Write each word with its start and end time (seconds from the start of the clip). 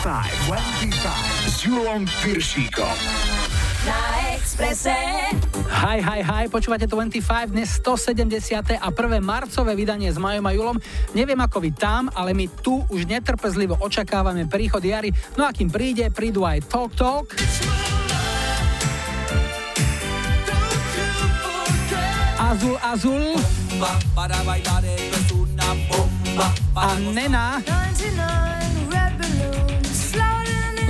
25, 0.00 0.48
25 0.48 1.52
s 1.52 1.60
Julom 1.60 2.08
Piršíkom. 2.24 2.96
Na 3.84 4.00
Exprese. 4.32 4.96
Hi, 5.68 6.00
hi, 6.00 6.24
hi, 6.24 6.44
počúvate 6.48 6.88
25, 6.88 7.52
dnes 7.52 7.68
170. 7.84 8.80
a 8.80 8.88
prvé 8.96 9.20
marcové 9.20 9.76
vydanie 9.76 10.08
s 10.08 10.16
Majom 10.16 10.48
a 10.48 10.56
Julom. 10.56 10.80
Neviem 11.12 11.36
ako 11.44 11.60
vy 11.60 11.76
tam, 11.76 12.08
ale 12.16 12.32
my 12.32 12.48
tu 12.64 12.80
už 12.88 13.04
netrpezlivo 13.04 13.76
očakávame 13.76 14.48
príchod 14.48 14.80
jary. 14.80 15.12
No 15.36 15.44
a 15.44 15.52
kým 15.52 15.68
príde, 15.68 16.08
prídu 16.08 16.48
aj 16.48 16.64
Talk 16.64 16.96
Talk. 16.96 17.36
Azul 22.40 22.76
Azul 22.80 23.36
a 26.72 26.88
Nena 27.12 27.60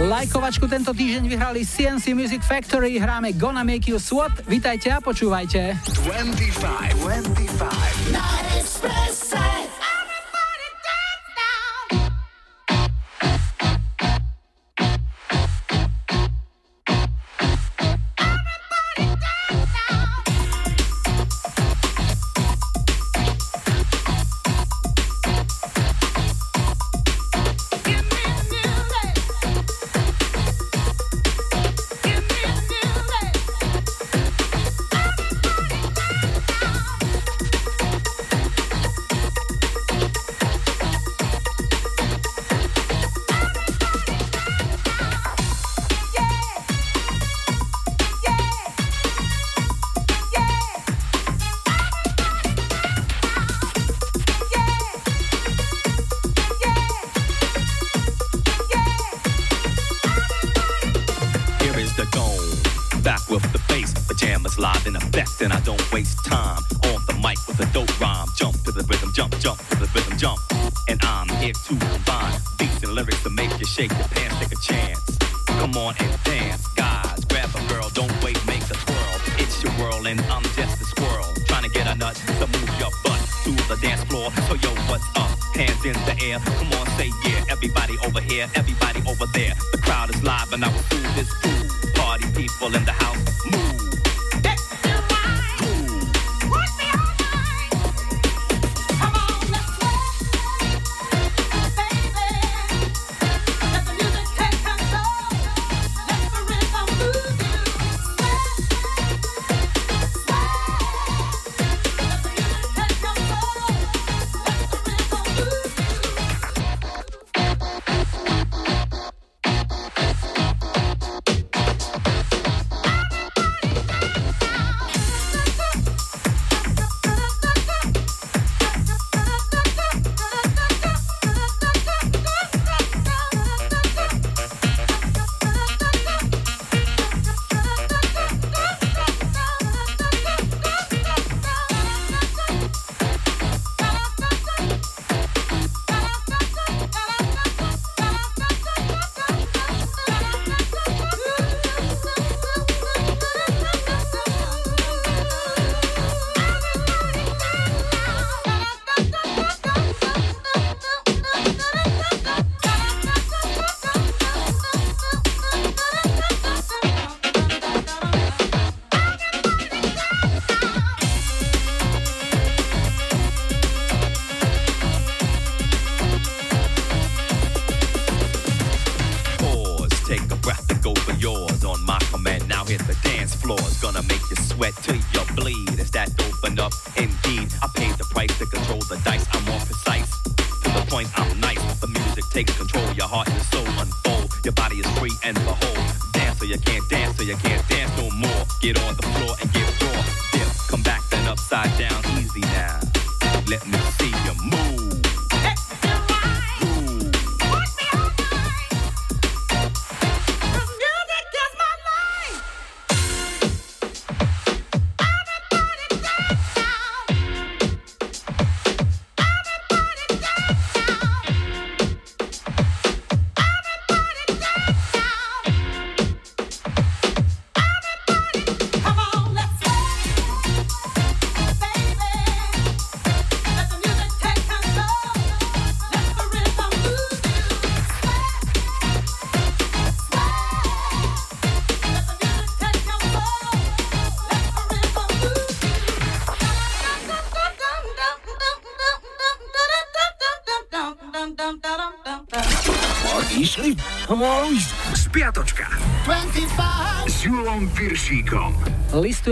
Lajkovačku 0.01 0.65
tento 0.65 0.97
týždeň 0.97 1.29
vyhrali 1.29 1.61
CNC 1.61 2.17
Music 2.17 2.41
Factory, 2.41 2.97
hráme 2.97 3.37
Gonna 3.37 3.61
Make 3.61 3.93
You 3.93 4.01
Swat. 4.01 4.33
Vítajte 4.49 4.89
a 4.89 4.97
počúvajte. 4.97 5.77
25, 6.09 7.05
25. 7.05 8.17
Na 8.17 8.25
Išli? 8.57 9.30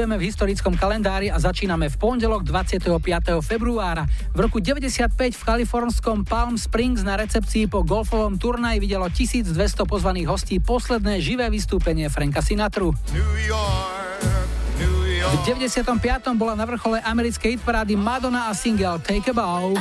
Listujeme 0.08 0.24
v 0.24 0.32
historickom 0.32 0.74
kalendári 0.80 1.28
a 1.28 1.36
začíname 1.36 1.92
v 1.92 1.96
pondelok 2.00 2.40
25. 2.40 2.80
februára. 3.44 4.08
V 4.32 4.40
roku 4.40 4.56
95 4.56 5.36
v 5.36 5.42
kalifornskom 5.44 6.24
Palm 6.24 6.56
Springs 6.56 7.04
na 7.04 7.20
recepcii 7.20 7.68
po 7.68 7.84
golfovom 7.84 8.40
turnaji 8.40 8.80
videlo 8.80 9.04
1200 9.12 9.52
pozvaných 9.84 10.32
hostí 10.32 10.64
posledné 10.64 11.20
živé 11.20 11.52
vystúpenie 11.52 12.08
Franka 12.08 12.40
Sinatru. 12.40 12.96
V 15.28 15.34
95. 15.44 15.92
bola 16.40 16.56
na 16.56 16.64
vrchole 16.64 17.04
americkej 17.04 17.60
hitparády 17.60 17.92
Madonna 17.92 18.48
a 18.48 18.56
single 18.56 18.96
Take 19.04 19.28
a 19.28 19.36
Bow 19.36 19.76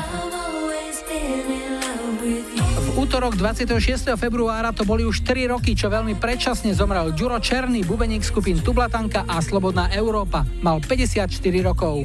útorok 3.08 3.40
26. 3.40 4.20
februára 4.20 4.76
to 4.76 4.84
boli 4.84 5.08
už 5.08 5.24
4 5.24 5.48
roky, 5.56 5.80
čo 5.80 5.88
veľmi 5.88 6.20
predčasne 6.20 6.76
zomrel 6.76 7.16
Ďuro 7.16 7.40
Černý, 7.40 7.88
bubeník 7.88 8.20
skupín 8.20 8.60
Tublatanka 8.60 9.24
a 9.24 9.40
Slobodná 9.40 9.88
Európa. 9.96 10.44
Mal 10.60 10.84
54 10.84 11.24
rokov. 11.64 12.04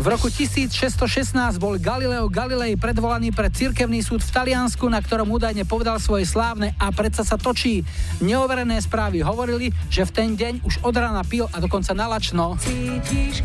V 0.00 0.06
roku 0.08 0.32
1616 0.32 1.60
bol 1.60 1.76
Galileo 1.76 2.24
Galilei 2.32 2.72
predvolaný 2.72 3.36
pred 3.36 3.52
cirkevný 3.52 4.00
súd 4.00 4.24
v 4.24 4.32
Taliansku, 4.32 4.88
na 4.88 5.04
ktorom 5.04 5.28
údajne 5.28 5.68
povedal 5.68 6.00
svoje 6.00 6.24
slávne 6.24 6.72
a 6.80 6.88
predsa 6.88 7.20
sa 7.20 7.36
točí. 7.36 7.84
Neoverené 8.24 8.80
správy 8.80 9.20
hovorili, 9.20 9.76
že 9.92 10.08
v 10.08 10.14
ten 10.16 10.28
deň 10.40 10.64
už 10.64 10.80
od 10.80 10.96
rána 10.96 11.20
pil 11.20 11.44
a 11.52 11.60
dokonca 11.60 11.92
nalačno. 11.92 12.56
Cítiš, 12.64 13.44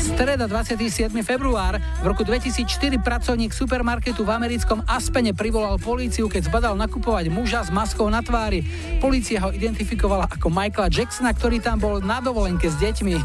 Streda 0.00 0.44
27. 0.50 1.10
február. 1.22 1.78
V 2.02 2.06
roku 2.06 2.26
2004 2.26 2.98
pracovník 2.98 3.54
supermarketu 3.54 4.26
v 4.26 4.30
americkom 4.34 4.82
Aspene 4.84 5.30
privolal 5.32 5.78
políciu, 5.78 6.26
keď 6.26 6.50
zbadal 6.50 6.74
nakupovať 6.74 7.30
muža 7.30 7.62
s 7.64 7.70
maskou 7.70 8.10
na 8.10 8.20
tvári. 8.20 8.66
Polícia 8.98 9.40
ho 9.40 9.54
identifikovala 9.54 10.26
ako 10.28 10.50
Michaela 10.50 10.90
Jacksona, 10.90 11.30
ktorý 11.30 11.62
tam 11.62 11.78
bol 11.78 12.02
na 12.02 12.18
dovolenke 12.18 12.66
s 12.66 12.76
deťmi. 12.76 13.16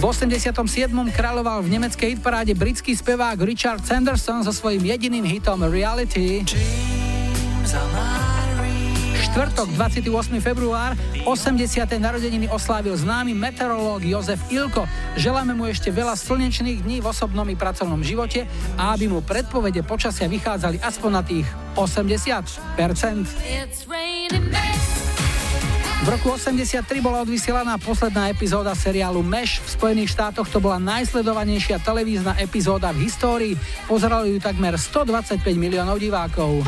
V 0.00 0.02
87. 0.08 0.56
kráľoval 1.12 1.60
v 1.60 1.68
nemeckej 1.76 2.16
hitparáde 2.16 2.56
britský 2.56 2.96
spevák 2.96 3.36
Richard 3.44 3.84
Sanderson 3.84 4.40
so 4.40 4.52
svojím 4.56 4.96
jediným 4.96 5.28
hitom 5.28 5.60
Reality. 5.60 6.40
Dreams 6.48 8.29
štvrtok 9.30 9.70
28. 9.78 10.42
február 10.42 10.98
80. 11.22 11.62
narodeniny 12.02 12.50
oslávil 12.50 12.98
známy 12.98 13.30
meteorológ 13.30 14.02
Jozef 14.02 14.42
Ilko. 14.50 14.90
Želáme 15.14 15.54
mu 15.54 15.70
ešte 15.70 15.94
veľa 15.94 16.18
slnečných 16.18 16.82
dní 16.82 16.98
v 16.98 17.06
osobnom 17.06 17.46
i 17.46 17.54
pracovnom 17.54 18.02
živote 18.02 18.50
a 18.74 18.90
aby 18.90 19.06
mu 19.06 19.22
predpovede 19.22 19.86
počasia 19.86 20.26
vychádzali 20.26 20.82
aspoň 20.82 21.10
na 21.14 21.22
tých 21.22 21.46
80%. 21.78 22.74
V 26.00 26.06
roku 26.10 26.34
83 26.34 26.82
bola 26.98 27.22
odvysielaná 27.22 27.78
posledná 27.78 28.34
epizóda 28.34 28.74
seriálu 28.74 29.22
Mesh. 29.22 29.62
V 29.62 29.78
Spojených 29.78 30.10
štátoch 30.10 30.50
to 30.50 30.58
bola 30.58 30.82
najsledovanejšia 30.82 31.78
televízna 31.78 32.34
epizóda 32.42 32.90
v 32.90 33.06
histórii. 33.06 33.54
Pozerali 33.86 34.34
ju 34.34 34.42
takmer 34.42 34.74
125 34.74 35.38
miliónov 35.54 36.02
divákov 36.02 36.66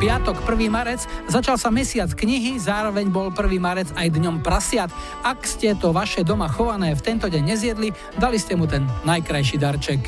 piatok 0.00 0.48
1. 0.48 0.72
marec 0.72 1.04
začal 1.28 1.60
sa 1.60 1.68
mesiac 1.68 2.08
knihy, 2.16 2.56
zároveň 2.56 3.12
bol 3.12 3.28
1. 3.28 3.60
marec 3.60 3.92
aj 3.92 4.08
dňom 4.08 4.40
prasiat. 4.40 4.88
Ak 5.20 5.44
ste 5.44 5.76
to 5.76 5.92
vaše 5.92 6.24
doma 6.24 6.48
chované 6.48 6.96
v 6.96 7.04
tento 7.04 7.28
deň 7.28 7.42
nezjedli, 7.44 7.92
dali 8.16 8.40
ste 8.40 8.56
mu 8.56 8.64
ten 8.64 8.88
najkrajší 9.04 9.60
darček. 9.60 10.00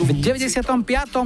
V 0.00 0.10
95. 0.16 0.64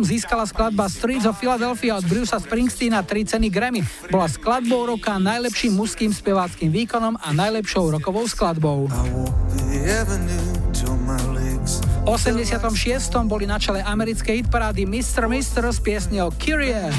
získala 0.03 0.43
skladba 0.51 0.91
Streets 0.91 1.23
of 1.23 1.39
Philadelphia 1.39 2.03
od 2.03 2.05
Brucea 2.11 2.43
Springsteena 2.43 3.07
tri 3.07 3.23
ceny 3.23 3.47
Grammy. 3.47 3.87
Bola 4.11 4.27
skladbou 4.27 4.91
roka, 4.91 5.15
najlepším 5.23 5.79
mužským 5.79 6.11
speváckým 6.11 6.75
výkonom 6.75 7.15
a 7.15 7.31
najlepšou 7.31 7.95
rokovou 7.95 8.27
skladbou. 8.27 8.91
86. 12.05 12.61
boli 13.25 13.49
na 13.49 13.57
čele 13.57 13.81
americkej 13.81 14.45
hitparády 14.45 14.85
Mr. 14.85 15.25
Mister 15.25 15.65
s 15.65 15.81
piesňou 15.81 16.37
Kyrie. 16.37 16.93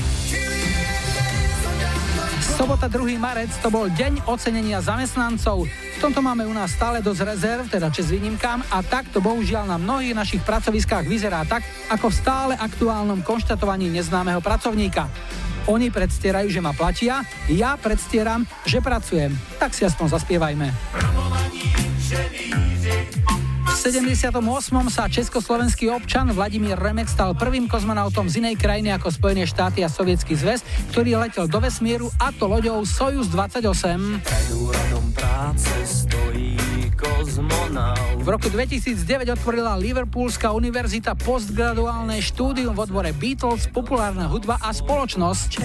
Sobota 2.41 2.89
2. 2.89 3.21
marec 3.21 3.53
to 3.61 3.69
bol 3.69 3.85
deň 3.85 4.25
ocenenia 4.25 4.81
zamestnancov. 4.81 5.69
V 5.69 5.97
tomto 6.01 6.25
máme 6.25 6.49
u 6.49 6.53
nás 6.57 6.73
stále 6.73 7.05
dosť 7.05 7.21
rezerv, 7.21 7.69
teda 7.69 7.93
čes 7.93 8.09
výnimkám 8.09 8.65
a 8.73 8.81
takto 8.81 9.21
bohužiaľ 9.21 9.69
na 9.69 9.77
mnohých 9.77 10.17
našich 10.17 10.41
pracoviskách 10.41 11.05
vyzerá 11.05 11.45
tak, 11.45 11.61
ako 11.93 12.09
v 12.09 12.15
stále 12.25 12.53
aktuálnom 12.57 13.21
konštatovaní 13.21 13.93
neznámeho 13.93 14.41
pracovníka. 14.41 15.05
Oni 15.69 15.93
predstierajú, 15.93 16.49
že 16.49 16.65
ma 16.65 16.73
platia, 16.73 17.21
ja 17.45 17.77
predstieram, 17.77 18.41
že 18.65 18.81
pracujem. 18.81 19.37
Tak 19.61 19.77
si 19.77 19.85
aspoň 19.85 20.17
zaspievajme. 20.17 20.67
V 20.73 22.64
78. 23.75 24.31
sa 24.87 25.11
československý 25.11 25.91
občan 25.91 26.31
Vladimír 26.31 26.79
Remek 26.79 27.11
stal 27.11 27.35
prvým 27.35 27.67
kozmonautom 27.67 28.31
z 28.31 28.39
inej 28.39 28.55
krajiny 28.55 28.95
ako 28.95 29.11
Spojené 29.11 29.43
štáty 29.43 29.83
a 29.83 29.91
Sovietský 29.91 30.39
zväz, 30.39 30.63
ktorý 30.95 31.19
letel 31.19 31.51
do 31.51 31.59
vesmíru 31.59 32.07
a 32.15 32.31
to 32.31 32.47
loďou 32.47 32.87
Sojus 32.87 33.27
28. 33.27 33.67
V 38.15 38.27
roku 38.31 38.47
2009 38.47 39.35
otvorila 39.35 39.75
Liverpoolská 39.75 40.55
univerzita 40.55 41.19
postgraduálne 41.19 42.23
štúdium 42.23 42.71
v 42.71 42.79
odbore 42.87 43.11
Beatles, 43.11 43.67
populárna 43.67 44.31
hudba 44.31 44.55
a 44.63 44.71
spoločnosť. 44.71 45.59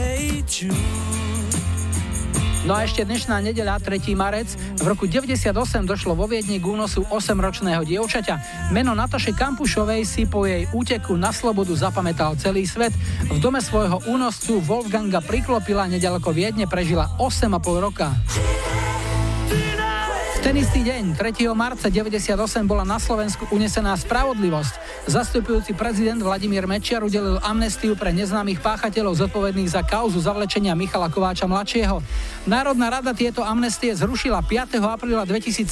No 2.61 2.77
a 2.77 2.85
ešte 2.85 3.09
dnešná 3.09 3.41
nedeľa, 3.41 3.81
3. 3.81 4.13
marec, 4.13 4.53
v 4.77 4.85
roku 4.85 5.09
98 5.09 5.49
došlo 5.89 6.13
vo 6.13 6.29
Viedni 6.29 6.61
k 6.61 6.69
únosu 6.69 7.09
8-ročného 7.09 7.89
dievčaťa. 7.89 8.69
Meno 8.69 8.93
Nataše 8.93 9.33
Kampušovej 9.33 10.05
si 10.05 10.29
po 10.29 10.45
jej 10.45 10.69
úteku 10.77 11.17
na 11.17 11.33
slobodu 11.33 11.73
zapamätal 11.73 12.37
celý 12.37 12.69
svet. 12.69 12.93
V 13.33 13.41
dome 13.41 13.65
svojho 13.65 14.05
únoscu 14.05 14.61
Wolfganga 14.61 15.25
priklopila 15.25 15.89
nedaleko 15.89 16.37
Viedne, 16.37 16.69
prežila 16.69 17.09
8,5 17.17 17.81
roka. 17.81 18.13
V 20.41 20.49
ten 20.49 20.57
istý 20.57 20.81
deň, 20.81 21.21
3. 21.21 21.53
marca 21.53 21.93
98, 21.93 22.33
bola 22.65 22.81
na 22.81 22.97
Slovensku 22.97 23.45
unesená 23.53 23.93
spravodlivosť. 23.93 25.05
Zastupujúci 25.05 25.77
prezident 25.77 26.17
Vladimír 26.17 26.65
Mečiar 26.65 27.05
udelil 27.05 27.37
amnestiu 27.45 27.93
pre 27.93 28.09
neznámych 28.09 28.65
páchateľov 28.65 29.21
zodpovedných 29.21 29.69
za 29.69 29.85
kauzu 29.85 30.17
zavlečenia 30.17 30.73
Michala 30.73 31.13
Kováča 31.13 31.45
mladšieho. 31.45 32.01
Národná 32.49 32.89
rada 32.89 33.13
tieto 33.13 33.45
amnestie 33.45 33.93
zrušila 33.93 34.41
5. 34.41 34.81
apríla 34.81 35.29
2017, 35.29 35.69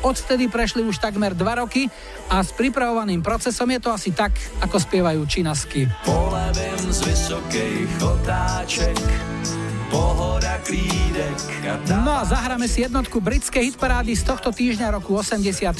odvtedy 0.00 0.48
prešli 0.48 0.80
už 0.80 0.96
takmer 0.96 1.36
2 1.36 1.44
roky 1.60 1.92
a 2.32 2.40
s 2.40 2.56
pripravovaným 2.56 3.20
procesom 3.20 3.68
je 3.76 3.80
to 3.84 3.92
asi 3.92 4.08
tak, 4.08 4.32
ako 4.64 4.80
spievajú 4.80 5.20
činasky. 5.28 5.84
Polevem 6.00 6.80
z 6.80 7.12
vysokých 7.12 7.92
otáček 8.00 8.96
pohoda 9.90 10.58
klídek. 10.62 11.38
No 12.04 12.12
a 12.18 12.24
zahráme 12.26 12.66
si 12.70 12.82
jednotku 12.82 13.18
britskej 13.22 13.72
hitparády 13.72 14.14
z 14.14 14.22
tohto 14.26 14.50
týždňa 14.50 14.94
roku 14.98 15.14
84. 15.18 15.74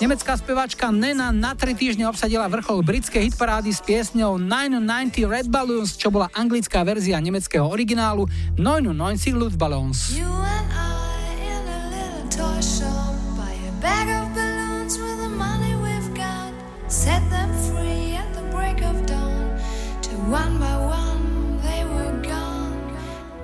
Nemecká 0.00 0.32
speváčka 0.36 0.88
Nena 0.92 1.32
na 1.32 1.52
tri 1.56 1.72
týždne 1.76 2.08
obsadila 2.08 2.48
vrchol 2.48 2.84
britskej 2.84 3.32
hitparády 3.32 3.72
s 3.72 3.80
piesňou 3.84 4.40
990 4.40 5.24
Red 5.28 5.46
Balloons, 5.48 5.96
čo 5.96 6.08
bola 6.12 6.32
anglická 6.32 6.84
verzia 6.84 7.20
nemeckého 7.20 7.64
originálu 7.64 8.28
99 8.56 9.36
Luftballons. 9.36 10.16
You 10.16 10.28
and 10.28 10.68
I 10.72 11.36
in 11.44 11.64
a 11.64 11.80
little 11.92 12.24
toy 12.32 12.60
shop 12.60 13.16
buy 13.36 13.52
a 13.52 13.72
bag 13.80 14.06
of 14.12 14.32
balloons 14.32 14.96
with 14.96 15.18
the 15.20 15.32
money 15.32 15.76
we've 15.80 16.12
got 16.16 16.52
set 16.88 17.24
them 17.28 17.52
free 17.68 18.16
at 18.16 18.28
the 18.32 18.44
break 18.52 18.80
of 18.84 18.96
dawn 19.04 19.56
to 20.04 20.12
one 20.28 20.56
by 20.60 20.76
one 20.84 21.05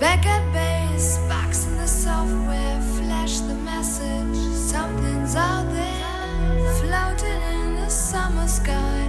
Back 0.03 0.25
at 0.25 0.43
base, 0.51 1.17
box 1.29 1.65
in 1.65 1.77
the 1.77 1.87
software, 1.87 2.81
flash 2.97 3.39
the 3.39 3.55
message. 3.55 4.35
Something's 4.53 5.33
out 5.33 5.65
there, 5.71 6.73
floating 6.81 7.41
in 7.53 7.75
the 7.75 7.87
summer 7.87 8.49
sky. 8.49 9.07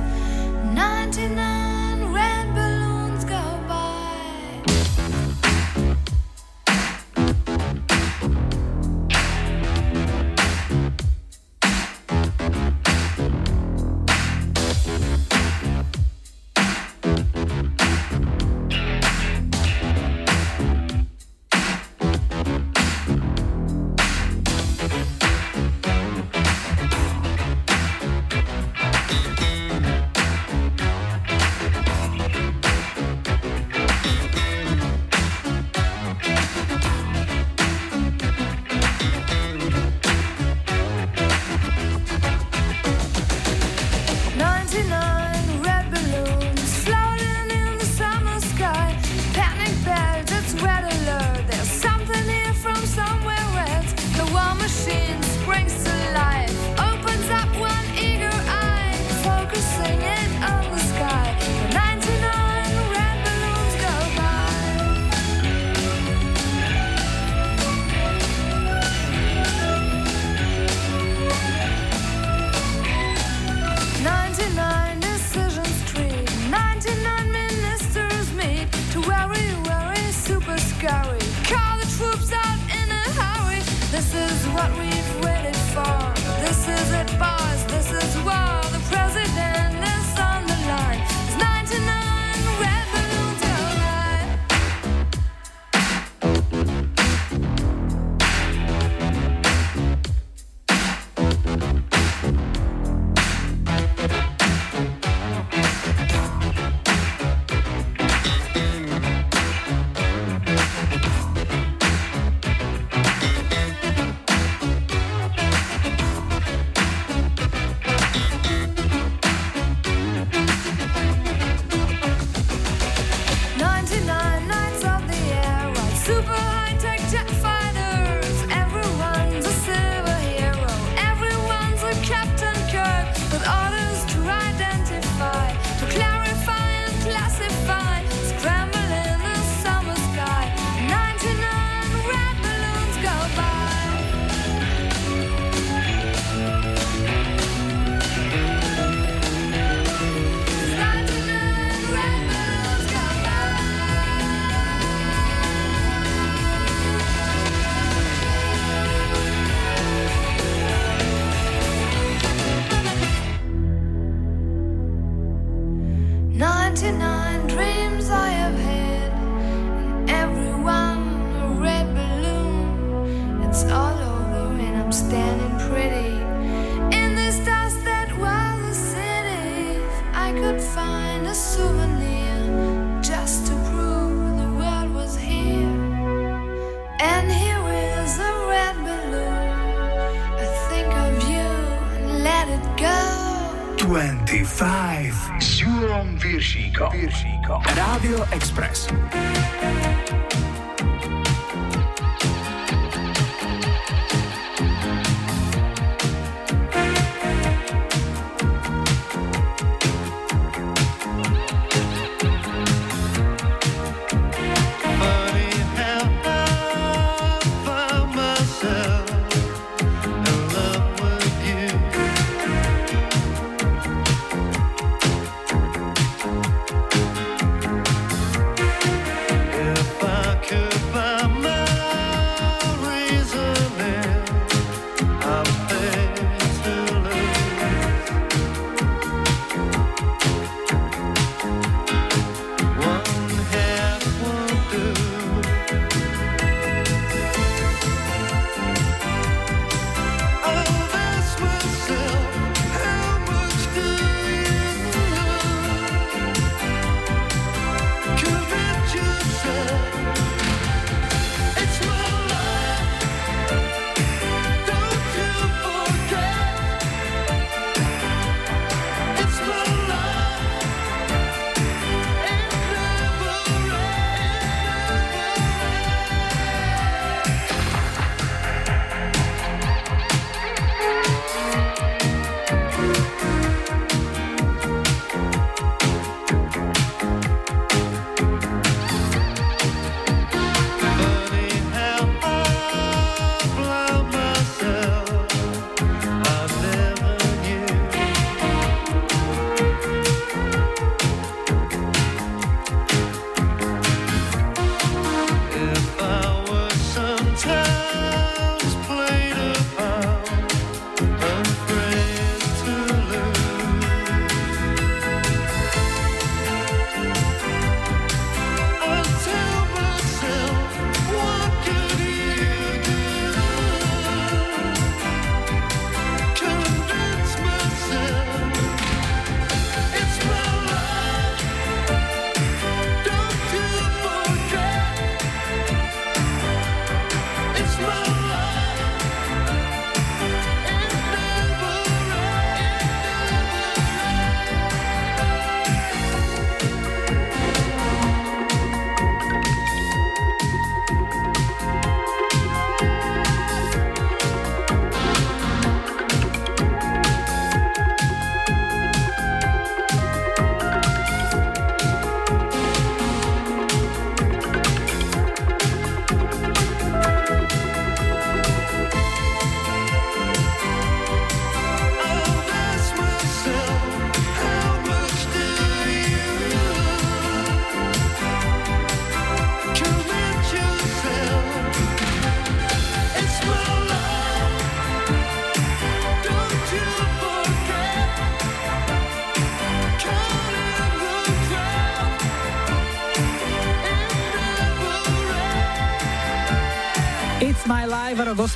99 0.72 1.63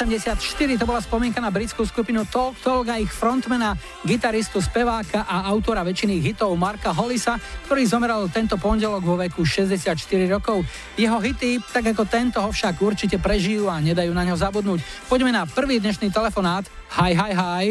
84, 0.08 0.40
to 0.80 0.88
bola 0.88 1.04
spomienka 1.04 1.36
na 1.36 1.52
britskú 1.52 1.84
skupinu 1.84 2.24
Talk 2.24 2.56
Talk 2.64 2.88
a 2.88 2.96
ich 2.96 3.12
frontmana, 3.12 3.76
gitaristu, 4.08 4.64
speváka 4.64 5.28
a 5.28 5.44
autora 5.52 5.84
väčšiny 5.84 6.16
hitov 6.24 6.56
Marka 6.56 6.96
Hollisa, 6.96 7.36
ktorý 7.68 7.84
zomeral 7.84 8.24
tento 8.32 8.56
pondelok 8.56 9.04
vo 9.04 9.20
veku 9.20 9.44
64 9.44 9.92
rokov. 10.32 10.64
Jeho 10.96 11.20
hity, 11.20 11.60
tak 11.60 11.92
ako 11.92 12.08
tento, 12.08 12.40
ho 12.40 12.48
však 12.48 12.80
určite 12.80 13.20
prežijú 13.20 13.68
a 13.68 13.76
nedajú 13.84 14.08
na 14.16 14.24
ňo 14.24 14.40
zabudnúť. 14.40 14.80
Poďme 15.12 15.28
na 15.28 15.44
prvý 15.44 15.76
dnešný 15.76 16.08
telefonát. 16.08 16.64
Hi, 16.96 17.12
hi, 17.12 17.32
hi. 17.36 17.66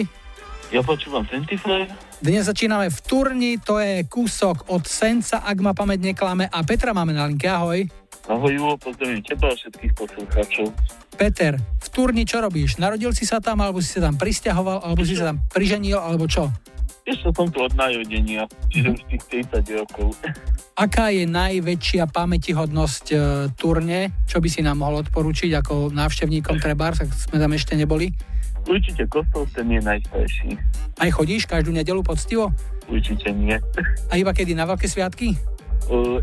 Ja 0.70 0.86
počúvam 0.86 1.26
25. 1.26 2.22
Dnes 2.22 2.46
začíname 2.46 2.94
v 2.94 3.00
Turni, 3.02 3.52
to 3.58 3.82
je 3.82 4.06
kúsok 4.06 4.70
od 4.70 4.86
Senca, 4.86 5.42
ak 5.42 5.58
ma 5.58 5.74
pamäť 5.74 6.14
neklame. 6.14 6.46
A 6.46 6.62
Petra 6.62 6.94
máme 6.94 7.18
na 7.18 7.26
linke, 7.26 7.50
ahoj. 7.50 7.82
Ahoj 8.30 8.52
Julo, 8.54 8.76
pozdravím 8.78 9.26
teba 9.26 9.50
a 9.50 9.56
všetkých 9.58 9.94
poslucháčov. 9.98 10.70
Peter, 11.18 11.58
v 11.58 11.88
Turni 11.90 12.30
čo 12.30 12.38
robíš? 12.38 12.78
Narodil 12.78 13.10
si 13.10 13.26
sa 13.26 13.42
tam, 13.42 13.58
alebo 13.66 13.82
si 13.82 13.90
sa 13.90 14.06
tam 14.06 14.22
pristahoval, 14.22 14.86
alebo 14.86 15.02
si 15.02 15.18
sa 15.18 15.34
tam 15.34 15.42
priženil, 15.50 15.98
alebo 15.98 16.30
čo? 16.30 16.54
Ešte 17.10 17.34
som 17.34 17.50
tu 17.50 17.58
od 17.66 17.74
narodenia, 17.74 18.46
čiže 18.70 18.94
už 18.94 19.02
tých 19.10 19.50
30 19.50 19.82
rokov. 19.82 20.14
Aká 20.78 21.10
je 21.10 21.26
najväčšia 21.26 22.06
pamätihodnosť 22.14 23.06
e, 23.10 23.18
turne? 23.58 24.14
Čo 24.30 24.38
by 24.38 24.48
si 24.52 24.62
nám 24.62 24.78
mohol 24.78 25.02
odporúčiť 25.02 25.58
ako 25.58 25.90
návštevníkom 25.90 26.62
Trebar, 26.62 26.94
ak 26.94 27.10
sme 27.10 27.42
tam 27.42 27.50
ešte 27.58 27.74
neboli? 27.74 28.14
Určite 28.70 29.10
kostol 29.10 29.50
ten 29.58 29.74
je 29.74 29.82
najstarší. 29.82 30.50
Aj 31.02 31.10
chodíš 31.10 31.50
každú 31.50 31.74
nedelu 31.74 32.04
poctivo? 32.06 32.54
Určite 32.86 33.34
nie. 33.34 33.58
A 34.12 34.22
iba 34.22 34.36
kedy 34.36 34.54
na 34.54 34.70
veľké 34.70 34.86
sviatky? 34.86 35.34
Uh, 35.88 36.20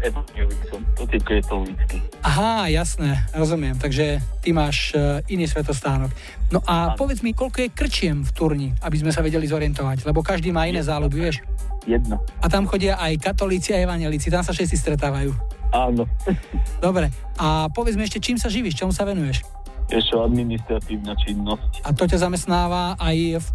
to 0.94 1.04
katolícky. 1.08 1.96
Aha, 2.20 2.68
jasné, 2.68 3.24
rozumiem. 3.32 3.72
Takže 3.80 4.20
ty 4.44 4.52
máš 4.52 4.92
uh, 4.92 5.24
iný 5.32 5.48
svetostánok. 5.48 6.12
No 6.52 6.60
a 6.68 6.92
Áno. 6.92 7.00
povedz 7.00 7.24
mi, 7.24 7.32
koľko 7.32 7.64
je 7.64 7.68
krčiem 7.72 8.20
v 8.28 8.30
turni, 8.36 8.68
aby 8.84 9.00
sme 9.00 9.08
sa 9.08 9.24
vedeli 9.24 9.48
zorientovať, 9.48 10.04
lebo 10.04 10.20
každý 10.20 10.52
má 10.52 10.68
iné 10.68 10.84
záľuby, 10.84 11.16
vieš? 11.16 11.40
Jedno. 11.88 12.20
A 12.44 12.46
tam 12.52 12.68
chodia 12.68 13.00
aj 13.00 13.16
katolíci 13.24 13.72
a 13.72 13.80
evangelíci, 13.80 14.28
tam 14.28 14.44
sa 14.44 14.52
všetci 14.52 14.76
stretávajú. 14.76 15.32
Áno. 15.72 16.04
Dobre, 16.84 17.08
a 17.40 17.72
povedz 17.72 17.96
mi 17.96 18.04
ešte, 18.04 18.20
čím 18.20 18.36
sa 18.36 18.52
živíš, 18.52 18.84
čomu 18.84 18.92
sa 18.92 19.08
venuješ? 19.08 19.40
Ešte 19.88 20.16
administratívna 20.16 21.16
činnosť. 21.24 21.84
A 21.84 21.92
to 21.92 22.04
ťa 22.04 22.20
zamestnáva 22.20 23.00
aj 23.00 23.40
v 23.40 23.46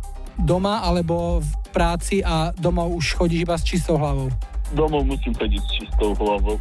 doma 0.41 0.81
alebo 0.81 1.41
v 1.41 1.49
práci 1.69 2.21
a 2.23 2.55
domov 2.55 2.95
už 2.97 3.17
chodíš 3.17 3.45
iba 3.45 3.55
s 3.57 3.65
čistou 3.65 3.97
hlavou? 3.97 4.29
Domov 4.73 5.05
musím 5.05 5.33
chodiť 5.35 5.61
s 5.61 5.71
čistou 5.81 6.13
hlavou. 6.17 6.57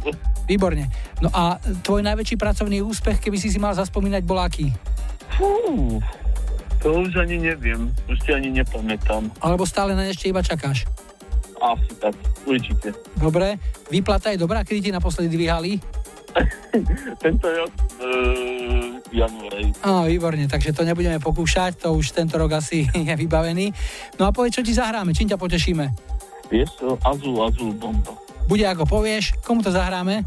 Výborne. 0.49 0.89
No 1.21 1.29
a 1.29 1.61
tvoj 1.85 2.01
najväčší 2.01 2.35
pracovný 2.35 2.81
úspech, 2.81 3.21
keby 3.21 3.37
si 3.37 3.53
si 3.53 3.59
mal 3.61 3.77
zaspomínať, 3.77 4.21
bol 4.25 4.41
aký? 4.41 4.73
Fú, 5.37 6.01
to 6.79 7.05
už 7.05 7.11
ani 7.19 7.37
neviem. 7.37 7.91
Už 8.07 8.17
si 8.23 8.31
ani 8.31 8.49
nepamätám. 8.49 9.29
Alebo 9.43 9.67
stále 9.67 9.93
na 9.93 10.07
ešte 10.07 10.31
iba 10.31 10.39
čakáš? 10.39 10.87
Asi 11.59 11.91
tak, 11.99 12.15
určite. 12.47 12.95
Dobre, 13.19 13.59
výplata 13.91 14.31
je 14.31 14.39
dobrá, 14.39 14.63
kedy 14.63 14.89
ti 14.89 14.91
naposledy 14.95 15.27
dvíhali? 15.27 15.75
tento 17.23 17.47
rok 17.51 17.73
uh, 17.99 18.95
januári. 19.11 19.73
Á, 19.81 20.07
výborne, 20.07 20.45
takže 20.47 20.71
to 20.71 20.87
nebudeme 20.87 21.19
pokúšať, 21.19 21.83
to 21.83 21.91
už 21.91 22.15
tento 22.15 22.37
rok 22.39 22.55
asi 22.55 22.87
je 23.07 23.15
vybavený. 23.15 23.75
No 24.15 24.29
a 24.29 24.31
povedz, 24.31 24.61
čo 24.61 24.63
ti 24.63 24.71
zahráme, 24.71 25.11
čím 25.11 25.29
ťa 25.29 25.41
potešíme? 25.41 25.85
Vieš 26.49 26.69
čo, 26.81 26.97
Azul, 27.05 27.37
Azul, 27.45 27.71
bomba. 27.77 28.17
Bude 28.49 28.65
ako 28.65 28.89
povieš, 28.89 29.37
komu 29.45 29.61
to 29.61 29.69
zahráme? 29.69 30.25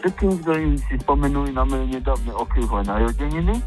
Všetkým, 0.00 0.40
ktorí 0.40 0.64
si 0.88 0.94
spomenuli 1.04 1.52
na 1.52 1.62
moje 1.68 1.86
nedávne 1.92 2.32
okrúhle 2.32 2.80
narodeniny, 2.88 3.60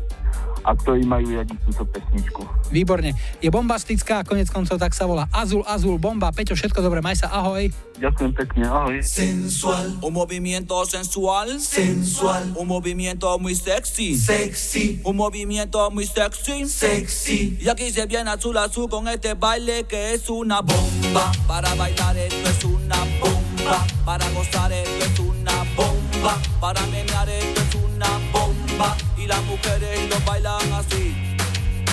a 0.66 0.74
ktorí 0.74 1.06
majú 1.06 1.30
radi 1.38 1.54
túto 1.70 1.86
pesničku. 1.86 2.42
Výborne. 2.74 3.14
Je 3.38 3.54
bombastická, 3.54 4.26
konec 4.26 4.50
koncov 4.50 4.82
tak 4.82 4.98
sa 4.98 5.06
volá 5.06 5.30
Azul, 5.30 5.62
Azul, 5.70 6.02
Bomba. 6.02 6.34
Peťo, 6.34 6.58
všetko 6.58 6.82
dobre, 6.82 7.06
maj 7.06 7.22
sa, 7.22 7.30
ahoj. 7.30 7.70
Ďakujem 8.02 8.32
pekne, 8.34 8.66
ahoj. 8.66 8.98
Sensual, 9.06 10.02
un 10.02 10.12
movimiento 10.12 10.74
sensual. 10.90 11.62
Sensual, 11.62 12.58
un 12.58 12.66
movimiento 12.66 13.30
muy 13.38 13.54
sexy. 13.54 14.18
Sexy, 14.18 15.00
un 15.06 15.16
movimiento 15.16 15.78
muy 15.94 16.10
sexy. 16.10 16.66
Sexy. 16.66 17.62
Y 17.62 17.70
aquí 17.70 17.94
se 17.94 18.10
viene 18.10 18.34
azul 18.34 18.58
azul 18.58 18.90
con 18.90 19.08
este 19.08 19.38
baile 19.38 19.86
que 19.86 20.18
es 20.18 20.28
una 20.30 20.62
bomba. 20.66 21.32
Para 21.48 21.74
bailar 21.76 22.18
esto 22.18 22.50
es 22.50 22.64
una 22.66 22.98
bomba. 23.22 23.86
Para 24.04 24.26
gozar 24.32 24.74
esto 24.74 25.06
es 25.06 25.20
una 25.20 25.64
bomba. 25.78 26.34
Para 26.60 26.82
menear 26.88 27.30
esto 27.30 27.62
es 27.62 27.76
una 27.76 28.10
bomba. 28.34 28.98
Y 29.26 29.28
las 29.28 29.44
mujeres 29.46 30.08
lo 30.08 30.20
bailan 30.20 30.72
así, 30.74 31.16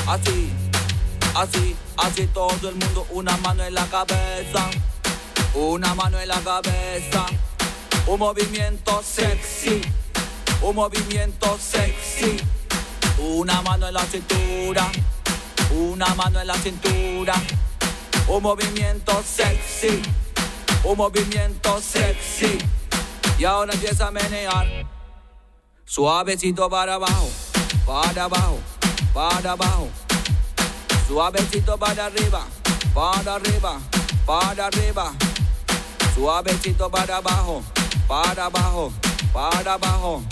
así, 0.07 0.53
así, 1.35 1.77
así 1.97 2.27
todo 2.27 2.69
el 2.69 2.75
mundo, 2.75 3.07
una 3.11 3.37
mano 3.39 3.65
en 3.65 3.73
la 3.73 3.87
cabeza, 3.87 4.69
una 5.55 5.95
mano 5.95 6.21
en 6.21 6.29
la 6.29 6.41
cabeza, 6.41 7.25
un 8.07 8.19
movimiento 8.19 9.03
sexy, 9.03 9.81
un 10.61 10.77
movimiento 10.77 11.59
sexy, 11.59 12.37
una 13.19 13.63
mano 13.63 13.89
en 13.89 13.95
la 13.95 14.05
cintura, 14.05 14.93
una 15.71 16.15
mano 16.15 16.39
en 16.39 16.47
la 16.47 16.55
cintura, 16.57 17.35
un 18.29 18.43
movimiento 18.43 19.23
sexy, 19.25 20.03
un 20.85 20.99
movimiento 20.99 21.81
sexy, 21.81 22.59
y 23.39 23.45
ahora 23.45 23.73
empieza 23.73 24.09
a 24.09 24.11
menear. 24.11 24.92
Suavecito 25.95 26.71
para 26.71 26.95
abajo, 26.95 27.29
para 27.85 28.25
abajo, 28.25 28.59
para 29.13 29.53
abajo. 29.53 29.91
Suavecito 31.07 31.77
para 31.77 32.07
arriba, 32.07 32.47
para 32.95 33.35
arriba, 33.35 33.79
para 34.25 34.67
arriba. 34.69 35.13
Suavecito 36.15 36.89
para 36.89 37.19
abajo, 37.19 37.63
para 38.09 38.47
abajo, 38.47 38.91
para 39.35 39.75
abajo. 39.75 40.23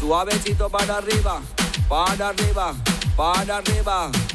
Suavecito 0.00 0.70
para 0.70 0.96
arriba, 0.96 1.42
para 1.86 2.28
arriba, 2.28 2.74
para 3.18 3.56
arriba 3.58 4.33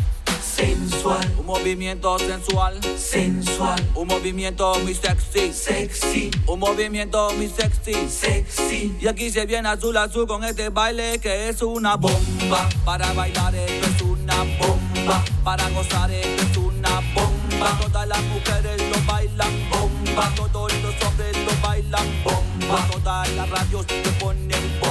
sensual, 0.60 1.34
un 1.38 1.45
movimiento 1.45 2.19
sensual, 2.19 2.80
sensual, 2.98 3.80
un 3.95 4.08
movimiento 4.08 4.74
muy 4.84 4.93
sexy, 4.93 5.54
sexy, 5.54 6.32
un 6.48 6.60
movimiento 6.60 7.32
muy 7.36 7.48
sexy, 7.48 8.10
sexy. 8.10 8.98
Y 9.00 9.08
aquí 9.08 9.30
se 9.30 9.45
viene 9.45 9.69
azul 9.69 9.95
azul 9.95 10.28
con 10.28 10.43
este 10.43 10.69
baile 10.69 11.19
que 11.19 11.50
es 11.50 11.62
una 11.62 11.95
bomba. 11.95 12.67
Para 12.84 13.13
bailar 13.13 13.56
esto 13.56 13.88
es 13.88 14.02
una 14.02 14.36
bomba, 14.60 15.24
para 15.43 15.69
gozar 15.69 16.12
esto 16.12 16.43
es 16.43 16.58
una 16.58 17.00
bomba. 17.13 17.80
Todas 17.82 18.08
las 18.08 18.22
mujeres 18.24 18.82
lo 18.89 19.06
bailan 19.06 19.69
bomba, 19.69 20.34
todos 20.36 20.74
los 20.84 20.95
hombres 21.06 21.38
lo 21.38 21.67
bailan 21.67 22.08
bomba. 22.24 22.88
Todas 22.91 23.32
las 23.32 23.50
radios 23.50 23.86
lo 24.04 24.12
ponen 24.19 24.80
bomba, 24.82 24.88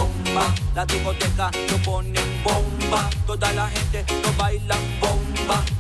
la 0.75 0.87
discoteca 0.87 1.51
lo 1.71 1.79
ponen 1.79 2.43
bomba. 2.43 3.09
Toda 3.27 3.53
la 3.53 3.69
gente 3.69 4.05
lo 4.23 4.33
bailan 4.43 4.79
bomba 5.01 5.29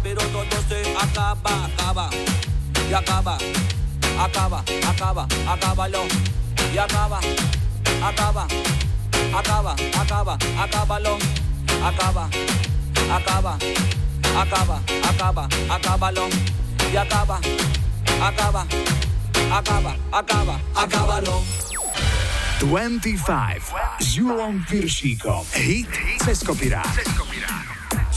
pero 0.02 0.22
todo 0.28 0.62
se 0.68 0.96
acaba, 0.96 1.66
acaba, 1.66 2.10
y 2.88 2.94
acaba, 2.94 3.36
acaba, 4.18 4.64
acaba, 4.88 5.26
acábalo, 5.46 6.02
y 6.72 6.78
acaba, 6.78 7.20
acaba, 8.02 8.46
acaba, 9.34 9.76
acaba, 10.00 10.38
acábalo, 10.62 11.18
acaba, 11.84 12.30
acaba, 13.12 13.58
acaba, 14.40 14.80
acaba, 15.08 15.48
acábalo, 15.70 16.28
y 16.92 16.96
acaba, 16.96 17.40
acaba, 18.22 18.66
acaba, 19.52 19.96
acaba, 20.12 20.60
acábalo. 20.74 21.77
25 22.58 23.72
s 24.00 24.16
Julom 24.16 24.64
Piršíkom. 24.70 25.46
Hit 25.52 25.88
cez 26.18 26.42
kopirát. 26.42 27.67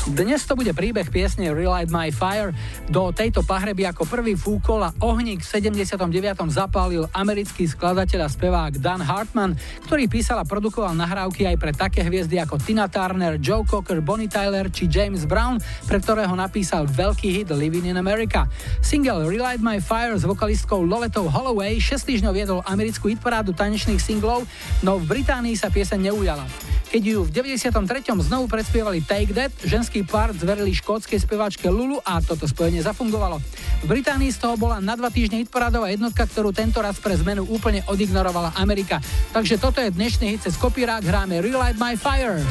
Dnes 0.01 0.41
to 0.49 0.57
bude 0.57 0.73
príbeh 0.73 1.13
piesne 1.13 1.53
Relight 1.53 1.93
My 1.93 2.09
Fire. 2.09 2.57
Do 2.89 3.13
tejto 3.13 3.45
pahreby 3.45 3.93
ako 3.93 4.09
prvý 4.09 4.33
fúkol 4.33 4.81
a 4.81 4.89
ohník 4.97 5.45
v 5.45 5.69
79. 5.69 6.01
zapálil 6.49 7.05
americký 7.13 7.69
skladateľ 7.69 8.25
a 8.25 8.33
spevák 8.33 8.81
Dan 8.81 9.05
Hartman, 9.05 9.53
ktorý 9.85 10.09
písal 10.09 10.41
a 10.41 10.45
produkoval 10.49 10.97
nahrávky 10.97 11.45
aj 11.45 11.55
pre 11.61 11.69
také 11.69 12.01
hviezdy 12.01 12.41
ako 12.41 12.57
Tina 12.57 12.89
Turner, 12.89 13.37
Joe 13.37 13.61
Cocker, 13.61 14.01
Bonnie 14.01 14.25
Tyler 14.25 14.73
či 14.73 14.89
James 14.89 15.29
Brown, 15.29 15.61
pre 15.85 16.01
ktorého 16.01 16.33
napísal 16.33 16.89
veľký 16.89 17.29
hit 17.37 17.53
Living 17.53 17.85
in 17.85 18.01
America. 18.01 18.49
Single 18.81 19.29
Relight 19.29 19.61
My 19.61 19.77
Fire 19.77 20.17
s 20.17 20.25
vokalistkou 20.25 20.81
Loletou 20.81 21.29
Holloway 21.29 21.77
6 21.77 22.09
týždňov 22.09 22.33
viedol 22.33 22.59
americkú 22.65 23.05
hitparádu 23.05 23.53
tanečných 23.53 24.01
singlov, 24.01 24.49
no 24.81 24.97
v 24.97 25.05
Británii 25.05 25.53
sa 25.53 25.69
pieseň 25.69 26.09
neujala. 26.09 26.49
Keď 26.91 27.03
ju 27.07 27.23
v 27.23 27.31
93. 27.31 27.71
znovu 28.19 28.51
predspievali 28.51 28.99
Take 28.99 29.31
That, 29.31 29.55
ženský 29.63 30.03
pár 30.03 30.35
zverili 30.35 30.75
škótskej 30.75 31.23
speváčke 31.23 31.71
Lulu 31.71 32.03
a 32.03 32.19
toto 32.19 32.43
spojenie 32.43 32.83
zafungovalo. 32.83 33.39
V 33.79 33.85
Británii 33.87 34.27
z 34.27 34.43
toho 34.43 34.59
bola 34.59 34.83
na 34.83 34.99
dva 34.99 35.07
týždne 35.07 35.39
hitparádová 35.39 35.87
jednotka, 35.87 36.27
ktorú 36.27 36.51
tento 36.51 36.83
raz 36.83 36.99
pre 36.99 37.15
zmenu 37.15 37.47
úplne 37.47 37.79
odignorovala 37.87 38.59
Amerika. 38.59 38.99
Takže 39.31 39.55
toto 39.55 39.79
je 39.79 39.87
dnešný 39.87 40.35
hit 40.35 40.43
cez 40.43 40.59
kopírák, 40.59 40.99
hráme 40.99 41.39
Relight 41.39 41.79
My 41.79 41.95
Fire. 41.95 42.43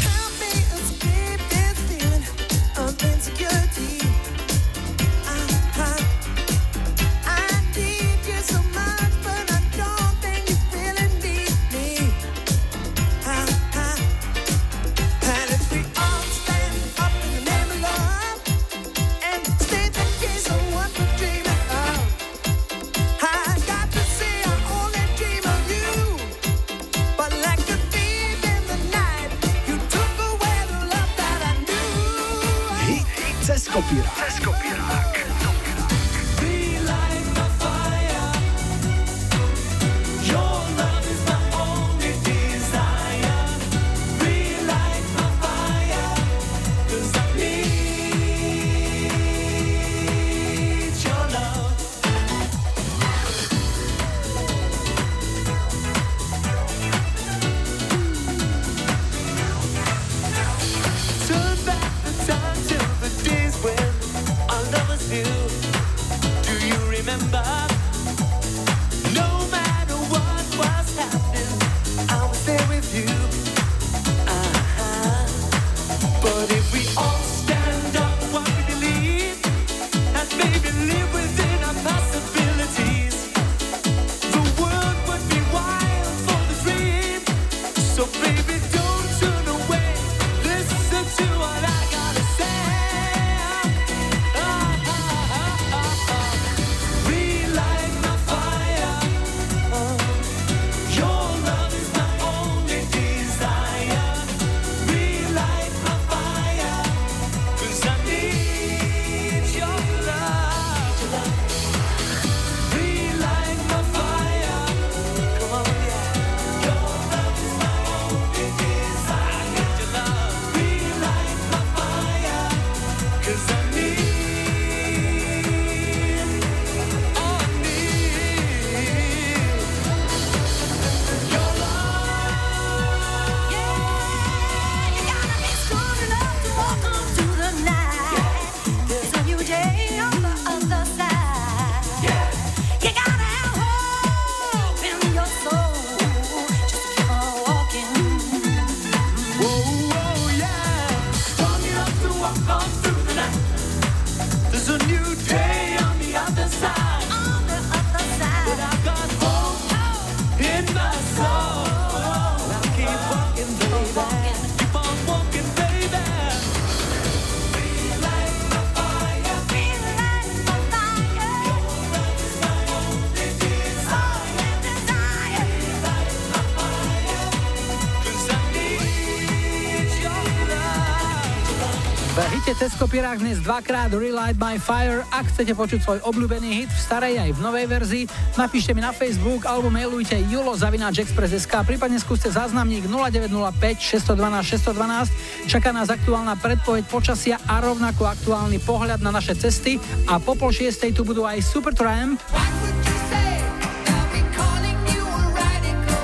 Tesco 182.60 182.84
Pirák 182.84 183.24
dnes 183.24 183.40
dvakrát 183.40 183.88
Relight 183.88 184.36
My 184.36 184.60
Fire. 184.60 185.00
Ak 185.08 185.32
chcete 185.32 185.56
počuť 185.56 185.80
svoj 185.80 185.98
obľúbený 186.04 186.60
hit 186.60 186.68
v 186.68 186.76
starej 186.76 187.16
aj 187.16 187.30
v 187.32 187.40
novej 187.40 187.64
verzii, 187.64 188.04
napíšte 188.36 188.76
mi 188.76 188.84
na 188.84 188.92
Facebook 188.92 189.48
alebo 189.48 189.72
mailujte 189.72 190.20
julo.express.sk 190.28 191.54
prípadne 191.64 191.96
skúste 191.96 192.28
záznamník 192.28 192.84
0905 192.84 194.12
612 194.12 194.76
612. 194.76 195.48
Čaká 195.48 195.72
nás 195.72 195.88
aktuálna 195.88 196.36
predpoveď 196.36 196.84
počasia 196.84 197.40
a 197.48 197.64
rovnako 197.64 198.04
aktuálny 198.04 198.60
pohľad 198.60 199.00
na 199.00 199.08
naše 199.08 199.32
cesty. 199.40 199.80
A 200.04 200.20
po 200.20 200.36
pol 200.36 200.52
šiestej 200.52 200.92
tu 200.92 201.00
budú 201.00 201.24
aj 201.24 201.40
Supertramp, 201.40 202.20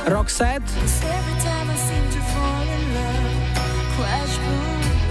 Roxette, 0.08 0.72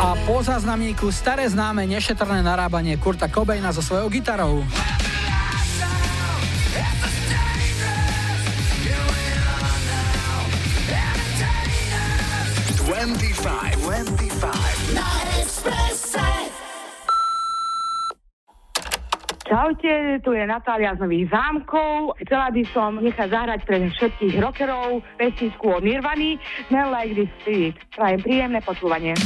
a 0.05 0.13
po 0.21 0.37
záznamníku 0.37 1.09
staré 1.09 1.49
známe 1.49 1.81
nešetrné 1.89 2.45
narábanie 2.45 2.93
Kurta 3.01 3.25
Cobaina 3.25 3.73
so 3.73 3.81
svojou 3.81 4.05
gitarou. 4.13 4.61
Čaute, 19.45 20.21
tu 20.21 20.37
je 20.37 20.45
Natália 20.45 20.93
z 20.93 21.01
Nových 21.01 21.33
zámkov. 21.33 22.13
Chcela 22.21 22.53
by 22.53 22.63
som 22.69 23.01
nechať 23.01 23.27
zahrať 23.33 23.59
pre 23.65 23.89
všetkých 23.89 24.37
rockerov 24.37 25.01
pesničku 25.17 25.65
od 25.65 25.81
Nirvany, 25.81 26.37
Smell 26.69 26.93
Like 26.93 27.13
This 27.17 27.31
Spirit. 27.41 27.75
Prajem 27.97 28.21
príjemné 28.21 28.61
počúvanie. 28.61 29.17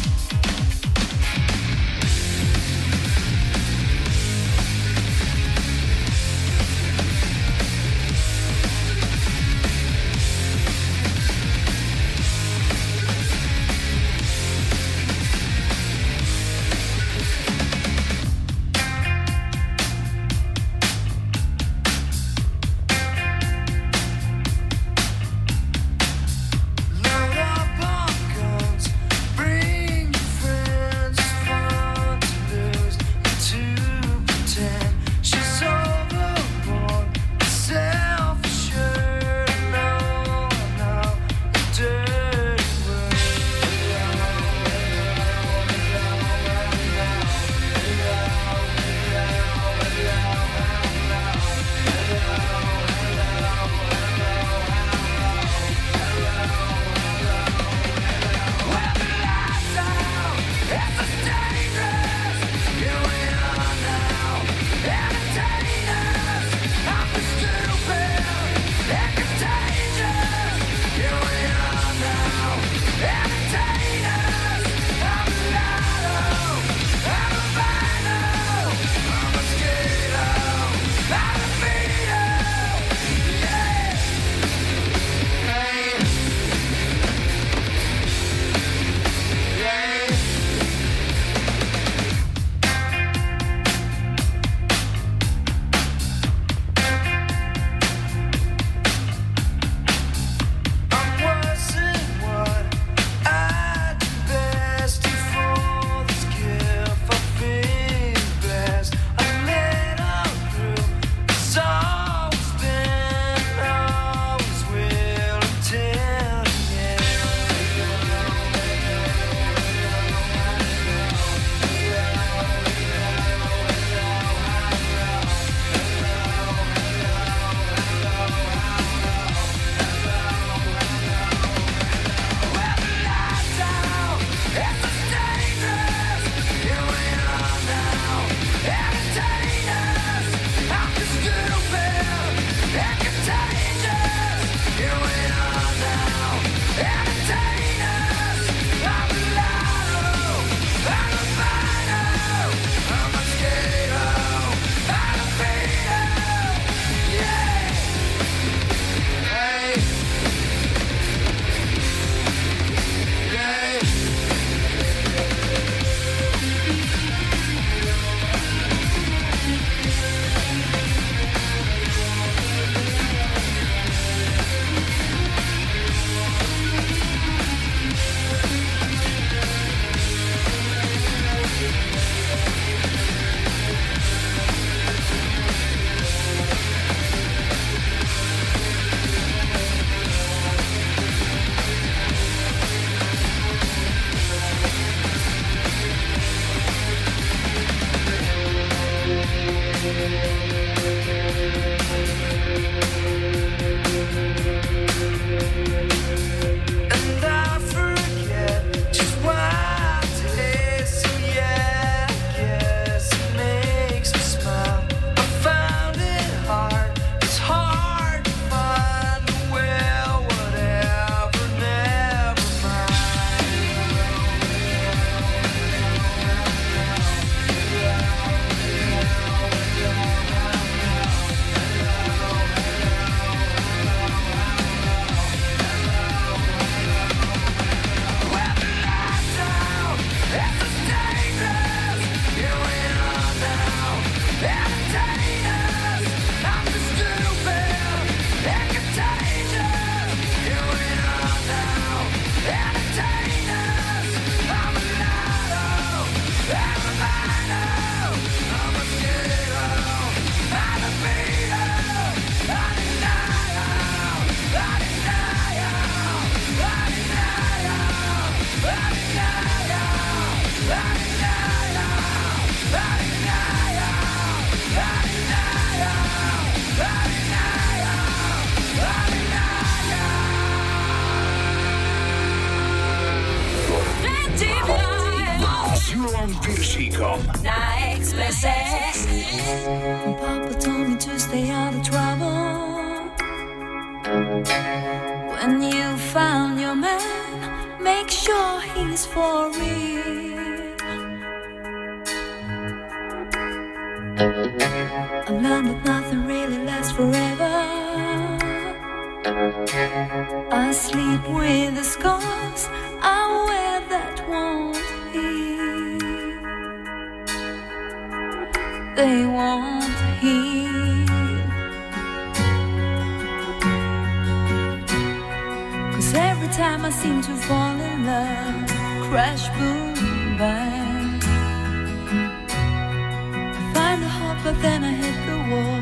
but 334.52 334.62
then 334.64 334.84
I 334.84 334.94
hit 335.04 335.18
the 335.30 335.38
wall. 335.52 335.82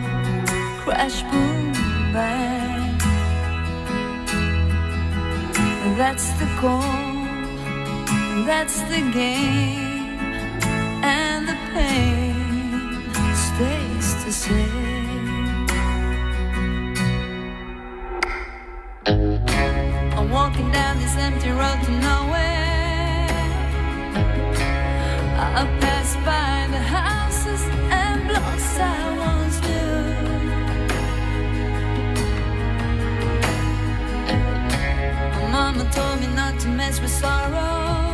Crash, 0.81 1.21
boom, 1.31 1.71
bang. 2.13 2.97
That's 5.95 6.27
the 6.39 6.47
call, 6.59 6.81
that's 8.45 8.81
the 8.91 9.01
game, 9.21 10.19
and 11.01 11.47
the 11.47 11.57
pain 11.71 13.09
stays 13.45 14.09
the 14.25 14.33
same. 14.45 15.67
I'm 20.17 20.29
walking 20.29 20.69
down 20.71 20.99
this 20.99 21.15
empty 21.15 21.51
road 21.51 21.79
to 21.85 21.91
nowhere. 21.91 22.26
mama 35.57 35.89
told 35.91 36.19
me 36.21 36.27
not 36.35 36.59
to 36.59 36.67
mess 36.67 37.01
with 37.01 37.11
sorrow. 37.11 38.06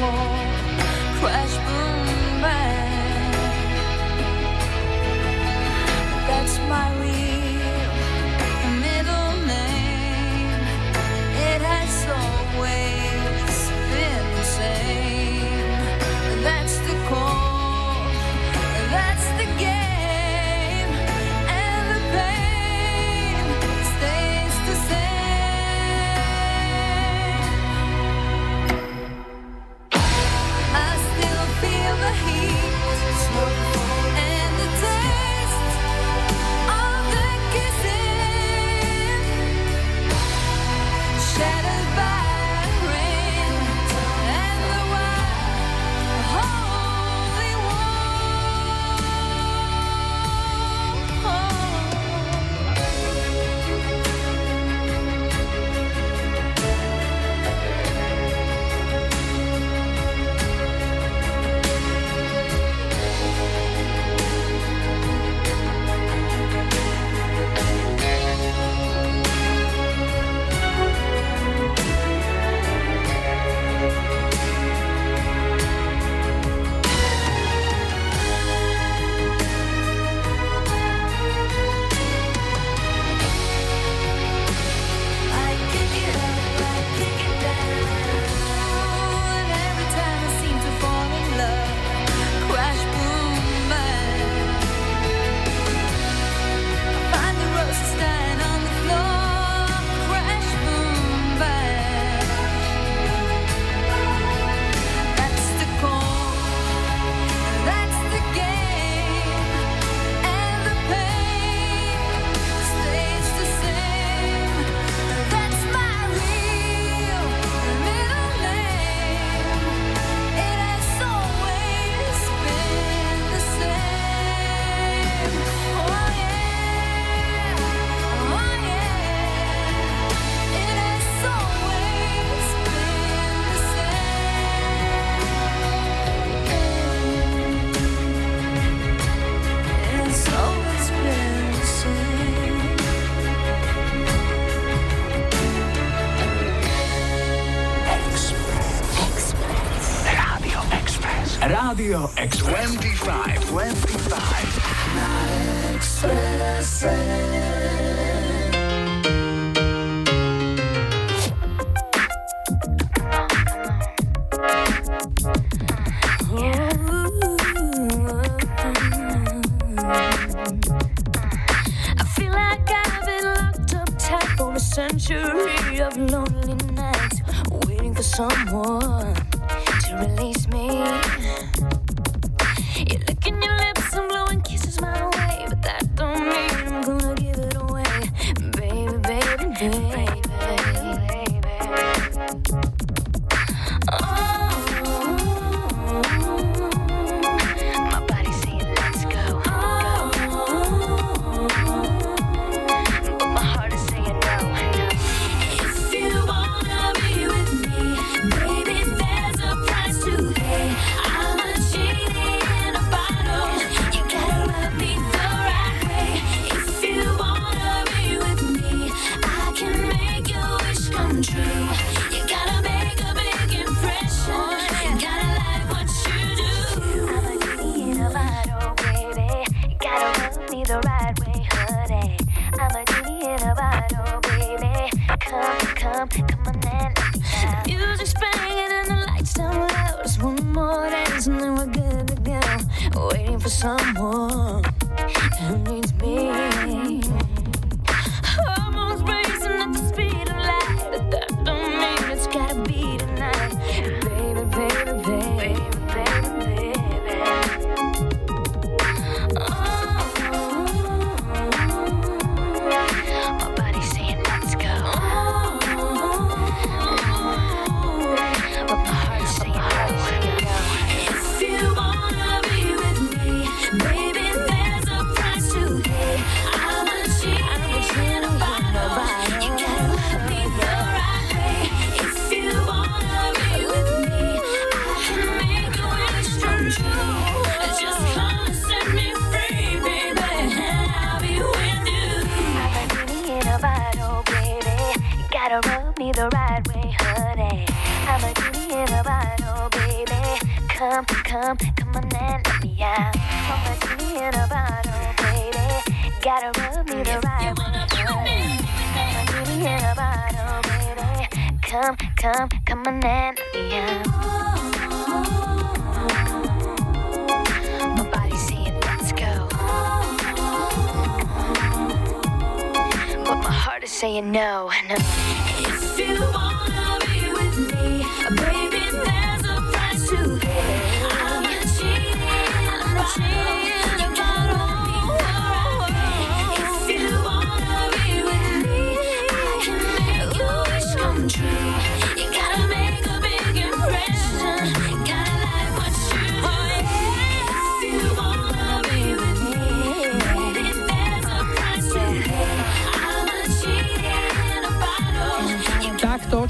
Crash 0.00 1.56
boom。 1.66 1.97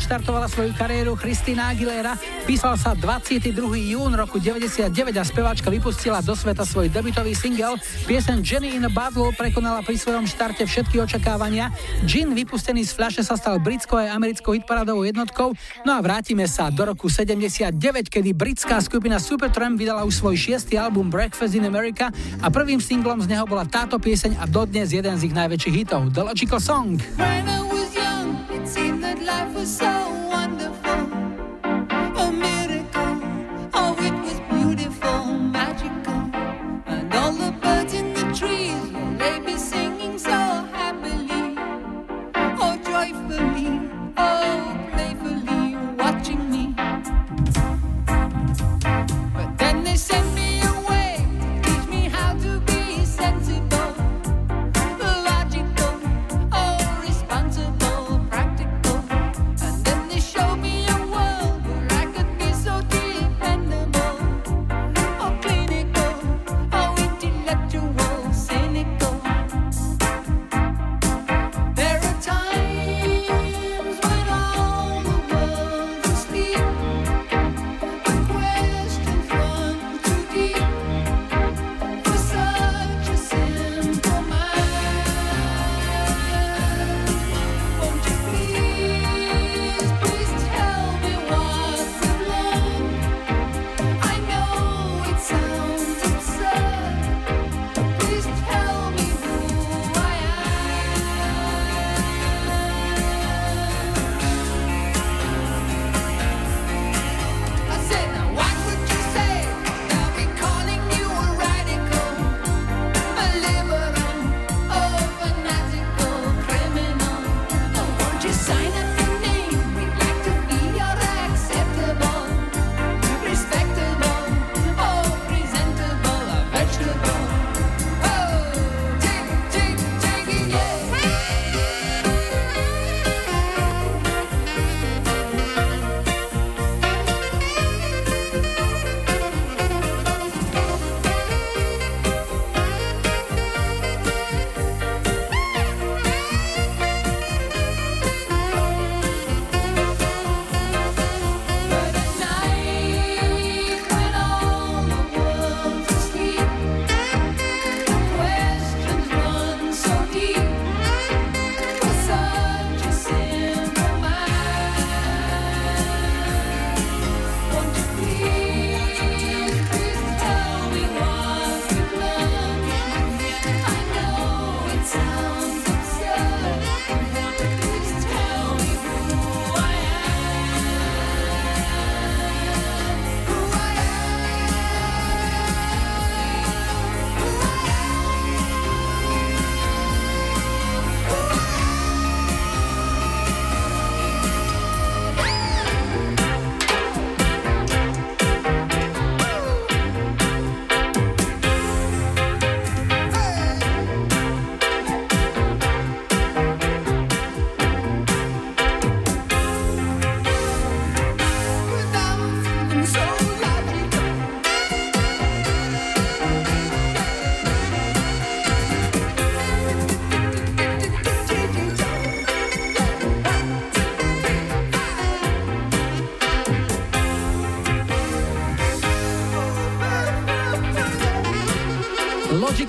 odštartovala 0.08 0.48
svoju 0.48 0.72
kariéru 0.72 1.12
Christina 1.20 1.68
Aguilera. 1.68 2.16
Písal 2.48 2.80
sa 2.80 2.96
22. 2.96 3.52
jún 3.92 4.16
roku 4.16 4.40
99 4.40 4.88
a 5.12 5.20
speváčka 5.20 5.68
vypustila 5.68 6.24
do 6.24 6.32
sveta 6.32 6.64
svoj 6.64 6.88
debutový 6.88 7.36
single. 7.36 7.76
Piesen 8.08 8.40
Jenny 8.40 8.72
in 8.72 8.88
a 8.88 8.90
Bottle 8.90 9.36
prekonala 9.36 9.84
pri 9.84 10.00
svojom 10.00 10.24
štarte 10.24 10.64
všetky 10.64 10.96
očakávania. 11.04 11.68
Gin 12.08 12.32
vypustený 12.32 12.88
z 12.88 12.96
fľaše 12.96 13.20
sa 13.20 13.36
stal 13.36 13.60
britskou 13.60 14.00
aj 14.00 14.16
americkou 14.16 14.56
hitparadovou 14.56 15.04
jednotkou. 15.04 15.52
No 15.84 15.92
a 15.92 16.00
vrátime 16.00 16.48
sa 16.48 16.72
do 16.72 16.88
roku 16.88 17.12
79, 17.12 17.68
kedy 18.08 18.32
britská 18.32 18.80
skupina 18.80 19.20
Supertramp 19.20 19.76
vydala 19.76 20.08
už 20.08 20.24
svoj 20.24 20.40
šiestý 20.40 20.80
album 20.80 21.12
Breakfast 21.12 21.52
in 21.52 21.68
America 21.68 22.08
a 22.40 22.48
prvým 22.48 22.80
singlom 22.80 23.20
z 23.20 23.28
neho 23.28 23.44
bola 23.44 23.68
táto 23.68 24.00
pieseň 24.00 24.40
a 24.40 24.48
dodnes 24.48 24.88
jeden 24.88 25.20
z 25.20 25.28
ich 25.28 25.36
najväčších 25.36 25.74
hitov, 25.84 26.08
The 26.16 26.24
Logical 26.24 26.64
Song. 26.64 26.96
When 27.20 27.44
I 27.44 27.60
was 27.68 27.92
young, 27.92 28.40
it 28.48 28.64
seemed 28.64 29.04
that 29.04 29.20
life 29.20 29.52
was 29.52 29.68
so 29.68 29.97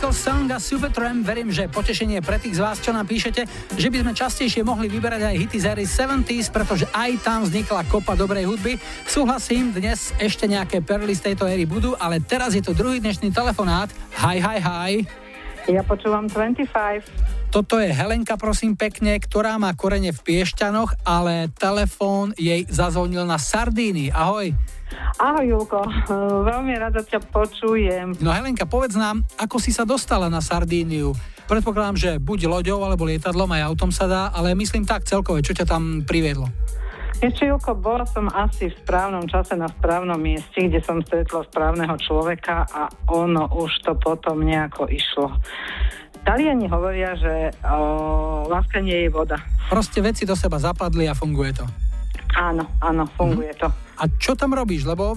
Logical 0.09 0.33
Song 0.33 0.49
a 0.49 0.57
Supertramp, 0.57 1.21
verím, 1.21 1.53
že 1.53 1.69
potešenie 1.69 2.17
pre 2.25 2.41
tých 2.41 2.57
z 2.57 2.65
vás, 2.65 2.81
čo 2.81 2.89
nám 2.89 3.05
píšete, 3.05 3.45
že 3.77 3.87
by 3.93 4.01
sme 4.01 4.17
častejšie 4.17 4.65
mohli 4.65 4.89
vyberať 4.89 5.21
aj 5.21 5.35
hity 5.37 5.57
z 5.61 5.65
éry 5.69 5.85
70s, 5.85 6.49
pretože 6.49 6.89
aj 6.89 7.21
tam 7.21 7.45
vznikla 7.45 7.85
kopa 7.85 8.17
dobrej 8.17 8.49
hudby. 8.49 8.81
Súhlasím, 9.05 9.69
dnes 9.69 10.09
ešte 10.17 10.49
nejaké 10.49 10.81
perly 10.81 11.13
z 11.13 11.29
tejto 11.29 11.45
éry 11.45 11.69
budú, 11.69 11.93
ale 11.93 12.17
teraz 12.25 12.57
je 12.57 12.63
to 12.65 12.73
druhý 12.73 12.97
dnešný 12.97 13.29
telefonát. 13.29 13.93
Hi, 14.17 14.41
hi, 14.41 14.57
hi. 14.57 14.93
Ja 15.69 15.85
počúvam 15.85 16.25
25. 16.25 17.28
Toto 17.49 17.81
je 17.81 17.89
Helenka, 17.89 18.37
prosím 18.37 18.77
pekne, 18.77 19.17
ktorá 19.17 19.57
má 19.57 19.73
korene 19.73 20.13
v 20.13 20.21
Piešťanoch, 20.21 21.01
ale 21.01 21.49
telefón 21.57 22.29
jej 22.37 22.69
zazvonil 22.69 23.25
na 23.25 23.41
Sardíny. 23.41 24.13
Ahoj. 24.13 24.53
Ahoj 25.17 25.45
Julko, 25.49 25.81
veľmi 26.53 26.77
rada 26.77 27.01
ťa 27.01 27.25
počujem. 27.33 28.21
No 28.21 28.29
Helenka, 28.29 28.69
povedz 28.69 28.93
nám, 28.93 29.25
ako 29.41 29.57
si 29.57 29.73
sa 29.73 29.81
dostala 29.81 30.29
na 30.29 30.45
Sardíniu? 30.45 31.17
Predpokladám, 31.49 31.97
že 31.97 32.11
buď 32.21 32.45
loďou 32.45 32.85
alebo 32.85 33.09
lietadlom, 33.09 33.49
aj 33.49 33.65
autom 33.65 33.89
sa 33.89 34.05
dá, 34.05 34.23
ale 34.29 34.53
myslím 34.53 34.85
tak 34.85 35.09
celkové, 35.09 35.41
čo 35.41 35.57
ťa 35.57 35.65
tam 35.65 36.05
priviedlo? 36.05 36.45
Ešte 37.19 37.49
Julko, 37.49 37.73
bola 37.75 38.05
som 38.05 38.29
asi 38.29 38.69
v 38.69 38.79
správnom 38.79 39.25
čase 39.25 39.57
na 39.57 39.67
správnom 39.67 40.21
mieste, 40.21 40.69
kde 40.69 40.85
som 40.85 41.01
stretla 41.01 41.43
správneho 41.49 41.97
človeka 41.97 42.63
a 42.69 42.93
ono 43.09 43.49
už 43.57 43.73
to 43.83 43.97
potom 43.97 44.45
nejako 44.45 44.85
išlo. 44.85 45.33
Taliani 46.23 46.67
hovoria, 46.69 47.15
že 47.17 47.55
o, 47.65 48.45
láska 48.47 48.83
nie 48.83 49.07
je 49.07 49.09
voda. 49.09 49.39
Proste 49.71 50.03
veci 50.03 50.23
do 50.25 50.35
seba 50.35 50.59
zapadli 50.61 51.09
a 51.09 51.17
funguje 51.17 51.55
to. 51.55 51.65
Áno, 52.37 52.63
áno, 52.79 53.09
funguje 53.17 53.51
to. 53.57 53.67
A 53.99 54.07
čo 54.15 54.37
tam 54.37 54.55
robíš? 54.55 54.87
Lebo 54.87 55.11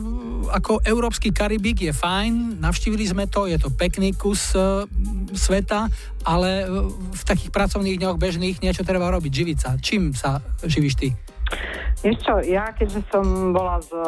ako 0.50 0.82
európsky 0.82 1.30
Karibik 1.30 1.86
je 1.86 1.94
fajn, 1.94 2.58
navštívili 2.58 3.06
sme 3.06 3.30
to, 3.30 3.46
je 3.46 3.54
to 3.60 3.70
pekný 3.70 4.10
kus 4.16 4.58
e, 4.58 4.88
sveta, 5.30 5.86
ale 6.26 6.64
e, 6.64 6.90
v 7.14 7.22
takých 7.22 7.54
pracovných 7.54 8.00
dňoch 8.02 8.18
bežných 8.18 8.58
niečo 8.58 8.82
treba 8.82 9.06
robiť, 9.14 9.32
živiť 9.32 9.58
sa. 9.60 9.70
Čím 9.78 10.16
sa 10.18 10.42
živíš 10.66 10.94
ty? 10.98 11.08
Vieš 12.02 12.18
čo, 12.18 12.34
ja 12.42 12.74
keďže 12.74 13.06
som 13.14 13.54
bola 13.54 13.78
z 13.78 13.94
e, 13.94 14.02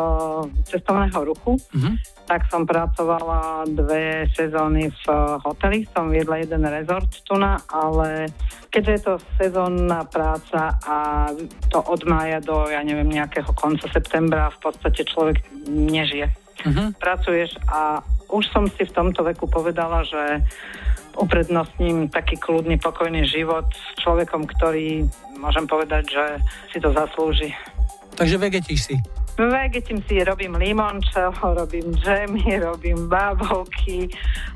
cestovného 0.67 1.21
ruchu, 1.23 1.55
Mhm. 1.71 1.95
tak 2.27 2.49
som 2.51 2.67
pracovala 2.67 3.69
dve 3.71 4.27
sezóny 4.35 4.91
v 4.91 5.03
e, 5.07 5.15
hoteli, 5.47 5.79
som 5.95 6.11
viedla 6.11 6.43
jeden 6.43 6.67
rezort 6.67 7.07
tu 7.23 7.39
na, 7.39 7.63
ale 7.71 8.35
keďže 8.75 8.91
je 8.91 9.03
to 9.07 9.15
sezónna 9.39 10.03
práca 10.11 10.75
a 10.83 10.97
to 11.71 11.79
od 11.79 12.03
mája 12.11 12.43
do, 12.43 12.67
ja 12.67 12.83
neviem, 12.83 13.07
nejakého 13.07 13.55
konca 13.55 13.87
septembra 13.95 14.51
v 14.51 14.59
podstate 14.59 15.07
človek 15.07 15.47
nežije. 15.71 16.27
Mhm. 16.67 16.99
Pracuješ 16.99 17.55
a 17.71 18.03
už 18.33 18.51
som 18.51 18.67
si 18.67 18.83
v 18.83 18.91
tomto 18.91 19.23
veku 19.23 19.47
povedala, 19.47 20.03
že 20.03 20.43
uprednostním 21.17 22.11
taký 22.11 22.39
kľudný, 22.39 22.79
pokojný 22.79 23.27
život 23.27 23.67
s 23.71 24.03
človekom, 24.03 24.47
ktorý 24.47 25.07
môžem 25.39 25.67
povedať, 25.67 26.11
že 26.11 26.25
si 26.75 26.79
to 26.83 26.91
zaslúži. 26.91 27.55
Takže 28.15 28.39
vegetíš 28.39 28.81
si. 28.83 28.97
Vegetím 29.35 29.99
si, 30.07 30.23
robím 30.23 30.55
limončel, 30.55 31.35
robím 31.43 31.91
džemy, 31.99 32.55
robím 32.71 33.11
bábovky, 33.11 34.07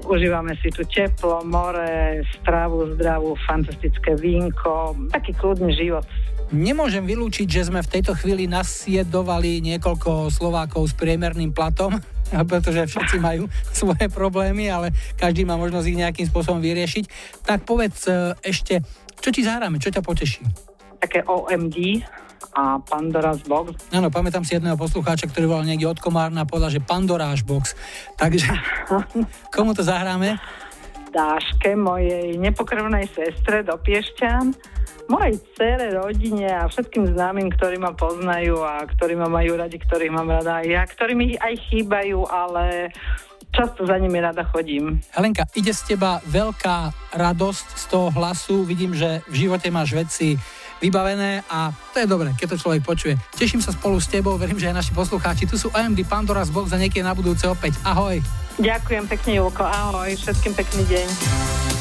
užívame 0.06 0.54
si 0.62 0.70
tu 0.70 0.86
teplo, 0.86 1.42
more, 1.42 2.22
stravu 2.38 2.94
zdravú, 2.94 3.34
fantastické 3.42 4.14
vínko, 4.14 4.94
taký 5.10 5.34
kľudný 5.34 5.74
život. 5.74 6.06
Nemôžem 6.54 7.04
vylúčiť, 7.04 7.44
že 7.44 7.66
sme 7.68 7.84
v 7.84 7.92
tejto 7.98 8.16
chvíli 8.16 8.48
nasiedovali 8.48 9.60
niekoľko 9.60 10.32
Slovákov 10.32 10.88
s 10.88 10.94
priemerným 10.96 11.52
platom, 11.52 11.98
pretože 12.50 12.88
všetci 12.88 13.16
majú 13.20 13.48
svoje 13.80 14.06
problémy, 14.12 14.68
ale 14.68 14.92
každý 15.16 15.44
má 15.44 15.56
možnosť 15.56 15.86
ich 15.88 16.00
nejakým 16.00 16.26
spôsobom 16.28 16.60
vyriešiť. 16.60 17.04
Tak 17.44 17.64
povedz 17.64 18.08
e, 18.08 18.34
ešte, 18.44 18.84
čo 19.18 19.28
ti 19.32 19.42
zahráme, 19.44 19.80
čo 19.80 19.92
ťa 19.92 20.02
poteší? 20.04 20.44
Také 20.98 21.22
OMD 21.22 22.02
a 22.58 22.82
Pandora's 22.82 23.42
Box. 23.46 23.78
Áno, 23.94 24.10
pamätám 24.10 24.42
si 24.42 24.58
jedného 24.58 24.74
poslucháča, 24.74 25.30
ktorý 25.30 25.46
volal 25.46 25.68
niekde 25.68 25.86
od 25.86 26.02
Komárna 26.02 26.42
a 26.42 26.48
povedal, 26.48 26.74
že 26.74 26.82
Pandoráš 26.82 27.46
box. 27.46 27.78
Takže 28.18 28.50
komu 29.54 29.78
to 29.78 29.86
zahráme? 29.86 30.38
Dáške, 31.08 31.72
mojej 31.78 32.36
nepokrvnej 32.36 33.08
sestre 33.14 33.64
do 33.64 33.78
Piešťan, 33.80 34.52
mojej 35.08 35.34
cere, 35.56 35.96
rodine 35.96 36.52
a 36.52 36.68
všetkým 36.68 37.16
známym, 37.16 37.48
ktorí 37.56 37.80
ma 37.80 37.96
poznajú 37.96 38.60
a 38.60 38.84
ktorí 38.84 39.16
ma 39.16 39.26
majú 39.26 39.56
radi, 39.56 39.80
ktorých 39.80 40.12
mám 40.12 40.28
rada 40.28 40.60
aj 40.60 40.66
ja, 40.68 40.82
ktorí 40.84 41.12
mi 41.16 41.26
aj 41.34 41.54
chýbajú, 41.72 42.28
ale 42.28 42.92
často 43.48 43.88
za 43.88 43.96
nimi 43.96 44.20
rada 44.20 44.44
chodím. 44.44 45.00
Helenka, 45.16 45.48
ide 45.56 45.72
z 45.72 45.96
teba 45.96 46.20
veľká 46.28 46.92
radosť 47.16 47.66
z 47.74 47.84
toho 47.88 48.08
hlasu. 48.12 48.62
Vidím, 48.68 48.92
že 48.92 49.24
v 49.26 49.48
živote 49.48 49.72
máš 49.72 49.96
veci 49.96 50.36
vybavené 50.78 51.42
a 51.50 51.74
to 51.90 52.04
je 52.04 52.06
dobré, 52.06 52.30
keď 52.38 52.54
to 52.54 52.60
človek 52.62 52.86
počuje. 52.86 53.14
Teším 53.34 53.58
sa 53.58 53.74
spolu 53.74 53.98
s 53.98 54.06
tebou, 54.06 54.38
verím, 54.38 54.60
že 54.60 54.70
aj 54.70 54.78
naši 54.84 54.92
poslucháči. 54.94 55.48
Tu 55.48 55.58
sú 55.58 55.72
AMD 55.74 55.98
Pandora's 56.06 56.54
Box 56.54 56.70
a 56.70 56.78
niekedy 56.78 57.02
na 57.02 57.16
budúce 57.16 57.48
opäť. 57.50 57.74
Ahoj. 57.82 58.22
Ďakujem 58.62 59.04
pekne, 59.10 59.32
Julko. 59.42 59.64
Ahoj, 59.66 60.14
všetkým 60.14 60.54
pekný 60.54 60.82
deň. 60.86 61.77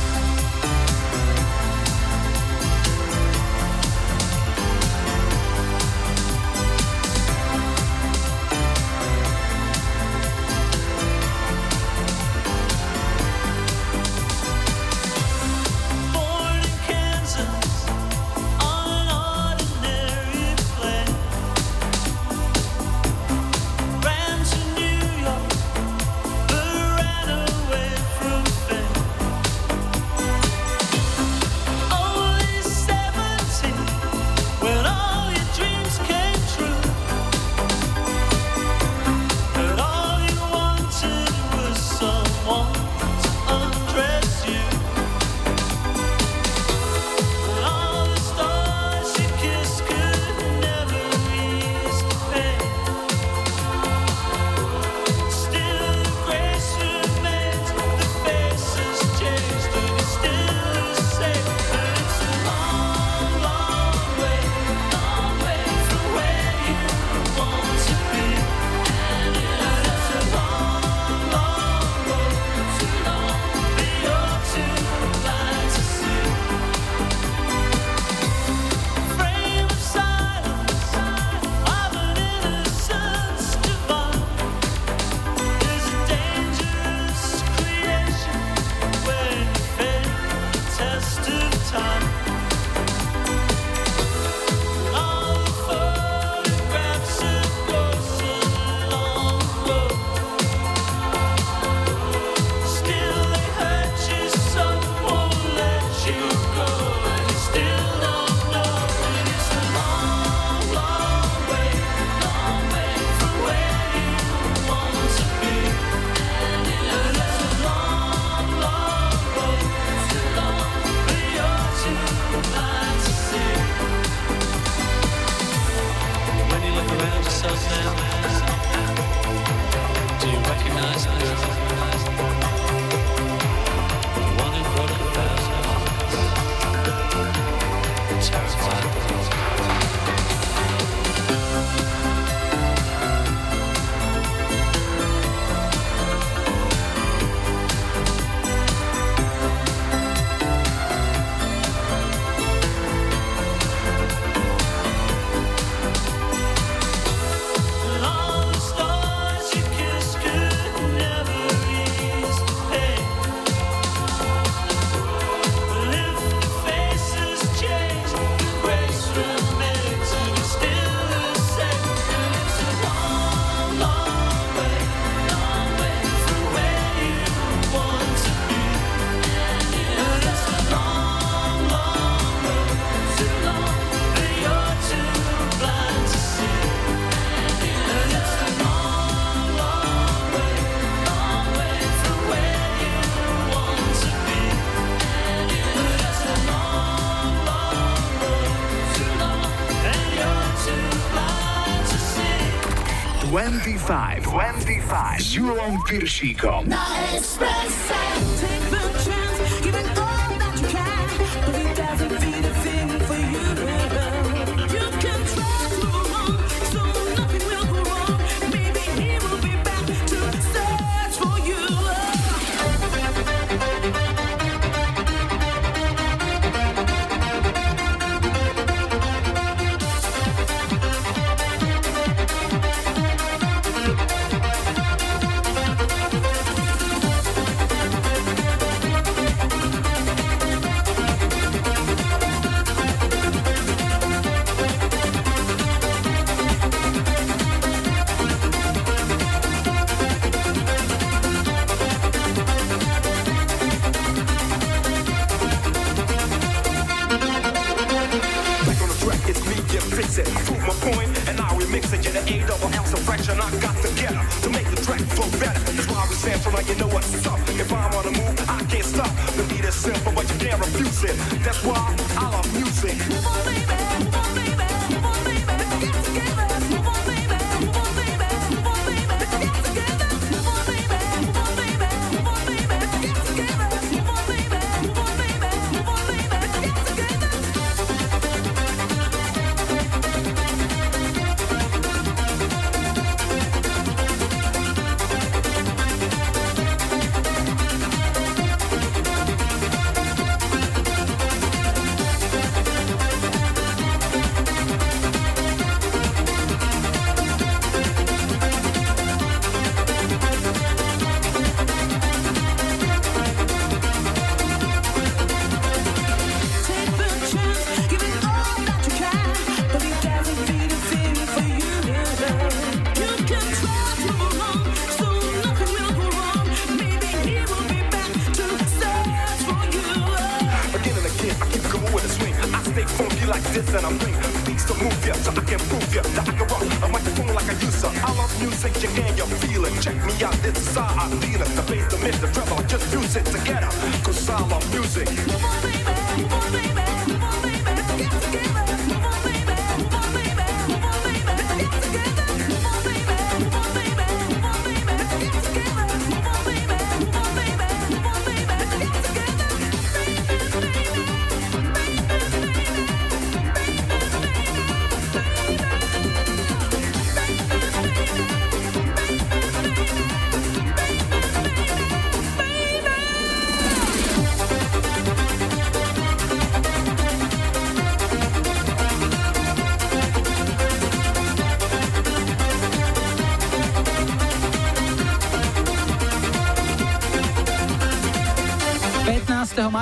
25. 203.37 204.25
25. 204.25 205.21
S 205.21 205.33
Julom 205.33 205.77
Piršíkom. 205.85 206.65
Na 206.65 206.87
Expresse. 207.13 208.66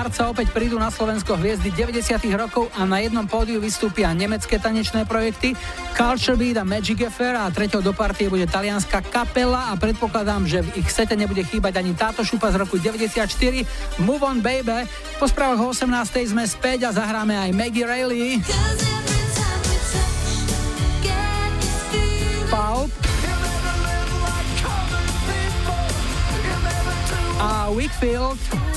Marca 0.05 0.29
opäť 0.29 0.53
prídu 0.53 0.77
na 0.77 0.93
Slovensko 0.93 1.33
hviezdy 1.33 1.73
90. 1.73 2.29
rokov 2.37 2.69
a 2.77 2.85
na 2.85 3.01
jednom 3.01 3.25
pódiu 3.25 3.57
vystúpia 3.57 4.13
nemecké 4.13 4.61
tanečné 4.61 5.01
projekty 5.01 5.57
Culture 5.97 6.37
Beat 6.37 6.61
a 6.61 6.63
Magic 6.63 7.09
Affair 7.09 7.33
a 7.33 7.49
treťou 7.49 7.81
do 7.81 7.89
partie 7.89 8.29
bude 8.29 8.45
talianská 8.45 9.01
kapela 9.01 9.73
a 9.73 9.73
predpokladám, 9.73 10.45
že 10.45 10.61
v 10.61 10.85
ich 10.85 10.93
sete 10.93 11.17
nebude 11.17 11.41
chýbať 11.41 11.81
ani 11.81 11.97
táto 11.97 12.21
šupa 12.21 12.53
z 12.53 12.61
roku 12.61 12.77
94 12.77 13.25
Move 13.97 14.21
On 14.21 14.37
Baby. 14.45 14.85
Po 15.17 15.25
správach 15.25 15.57
o 15.57 15.73
18. 15.73 15.89
sme 16.37 16.45
späť 16.45 16.85
a 16.85 16.93
zahráme 16.93 17.33
aj 17.41 17.49
Maggie 17.57 17.81
Rayleigh. 17.81 18.45
A 27.41 27.73
Wickfield. 27.73 28.74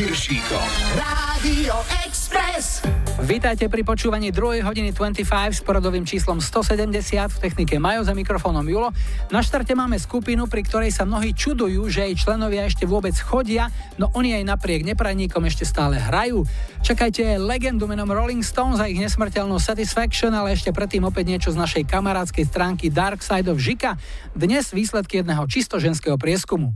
Piršíkom. 0.00 0.68
Radio 0.96 1.76
Express. 2.08 2.80
Vítajte 3.20 3.68
pri 3.68 3.84
počúvaní 3.84 4.32
2. 4.32 4.64
hodiny 4.64 4.96
25 4.96 5.28
s 5.28 5.60
poradovým 5.60 6.08
číslom 6.08 6.40
170 6.40 6.88
v 7.28 7.36
technike 7.36 7.76
Majo 7.76 8.08
za 8.08 8.16
mikrofónom 8.16 8.64
Julo. 8.64 8.96
Na 9.28 9.44
štarte 9.44 9.76
máme 9.76 10.00
skupinu, 10.00 10.48
pri 10.48 10.64
ktorej 10.64 10.88
sa 10.88 11.04
mnohí 11.04 11.36
čudujú, 11.36 11.84
že 11.92 12.08
jej 12.08 12.16
členovia 12.16 12.64
ešte 12.64 12.88
vôbec 12.88 13.12
chodia, 13.12 13.68
no 14.00 14.08
oni 14.16 14.40
aj 14.40 14.56
napriek 14.56 14.88
neprajníkom 14.88 15.44
ešte 15.44 15.68
stále 15.68 16.00
hrajú. 16.00 16.48
Čakajte 16.80 17.36
legendu 17.36 17.84
menom 17.84 18.08
Rolling 18.08 18.40
Stones 18.40 18.80
a 18.80 18.88
ich 18.88 18.96
nesmrteľnú 18.96 19.60
Satisfaction, 19.60 20.32
ale 20.32 20.56
ešte 20.56 20.72
predtým 20.72 21.04
opäť 21.04 21.28
niečo 21.28 21.52
z 21.52 21.60
našej 21.60 21.84
kamarádskej 21.84 22.48
stránky 22.48 22.88
Dark 22.88 23.20
Side 23.20 23.52
of 23.52 23.60
Žika. 23.60 24.00
Dnes 24.32 24.72
výsledky 24.72 25.20
jedného 25.20 25.44
čisto 25.44 25.76
ženského 25.76 26.16
prieskumu. 26.16 26.72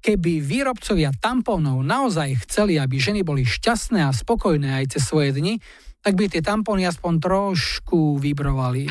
Keby 0.00 0.40
výrobcovia 0.40 1.12
tampónov 1.12 1.84
naozaj 1.84 2.48
chceli, 2.48 2.80
aby 2.80 2.96
ženy 2.96 3.20
boli 3.20 3.44
šťastné 3.44 4.00
a 4.00 4.16
spokojné 4.16 4.80
aj 4.80 4.96
cez 4.96 5.04
svoje 5.04 5.36
dni, 5.36 5.60
tak 6.00 6.16
by 6.16 6.32
tie 6.32 6.40
tampóny 6.40 6.88
aspoň 6.88 7.20
trošku 7.20 8.16
vybrovali. 8.16 8.88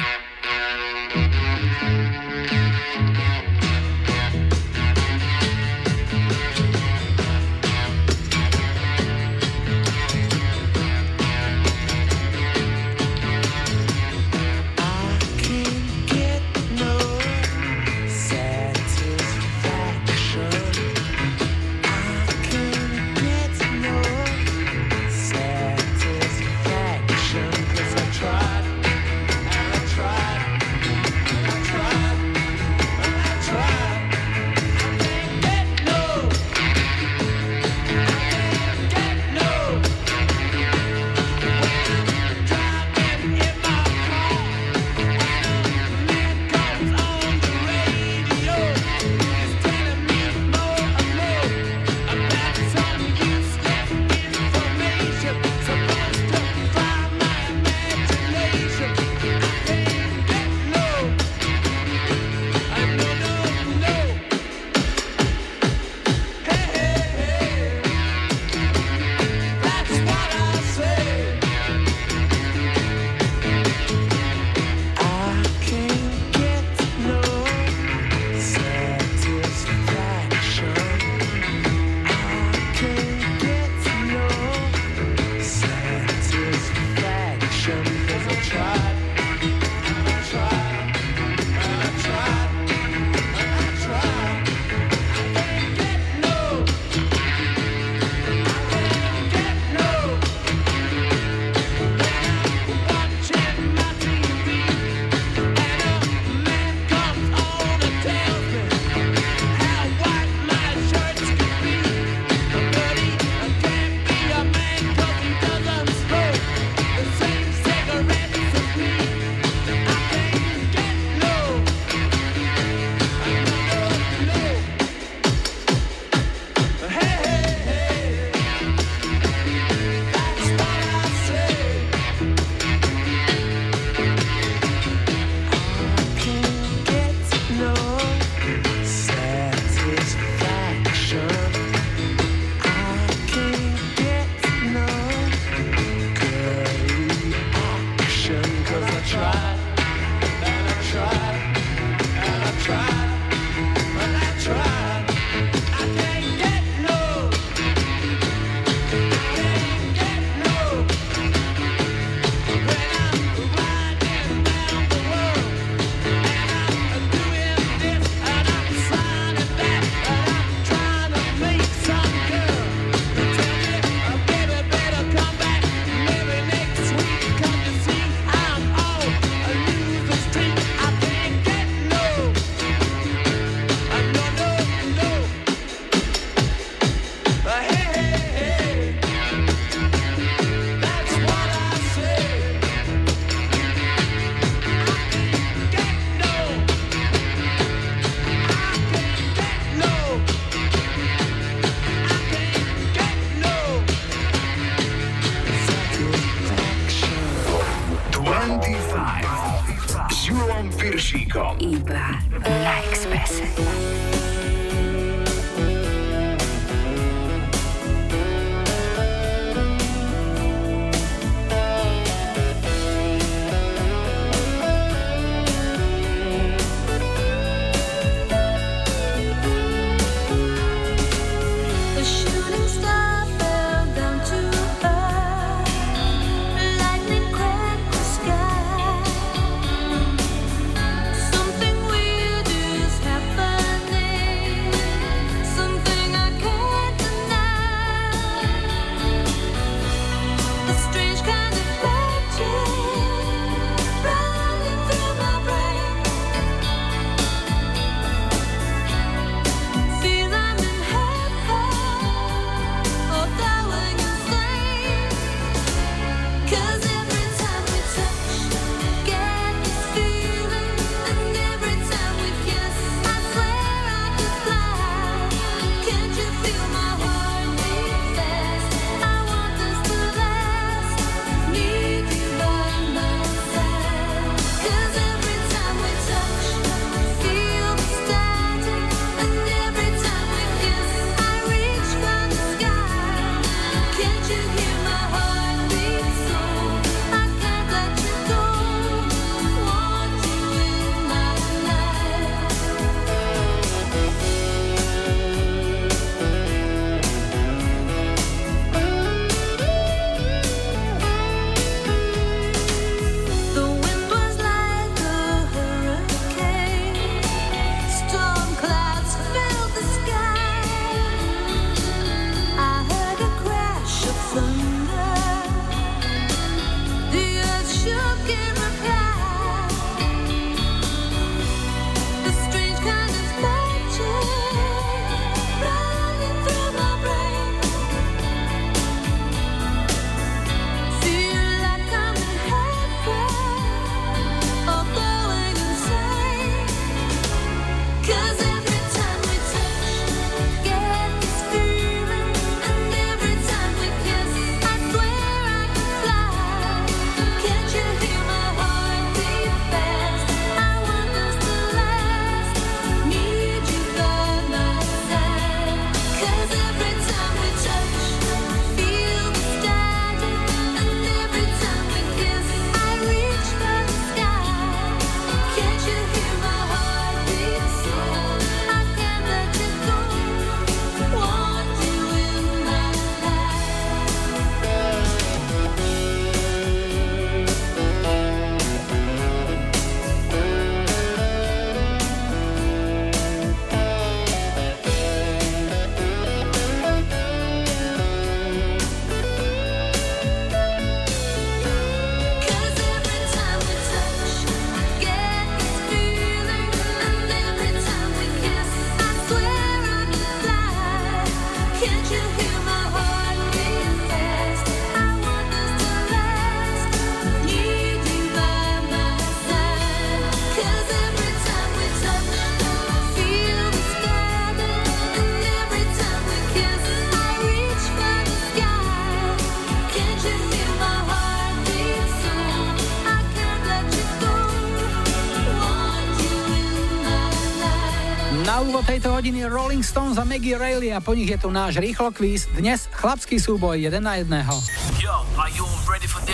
hodiny 439.20 439.52
Rolling 439.52 439.84
Stones 439.84 440.16
a 440.16 440.24
Maggie 440.24 440.56
Rayleigh 440.56 440.96
a 440.96 441.04
po 441.04 441.12
nich 441.12 441.28
je 441.28 441.36
tu 441.36 441.52
náš 441.52 441.76
rýchlo 441.76 442.08
kvíz. 442.16 442.48
Dnes 442.56 442.88
chlapský 442.88 443.36
súboj 443.36 443.76
jeden 443.76 444.08
na 444.08 444.16
jedného. 444.16 444.56
Yo, 444.96 445.12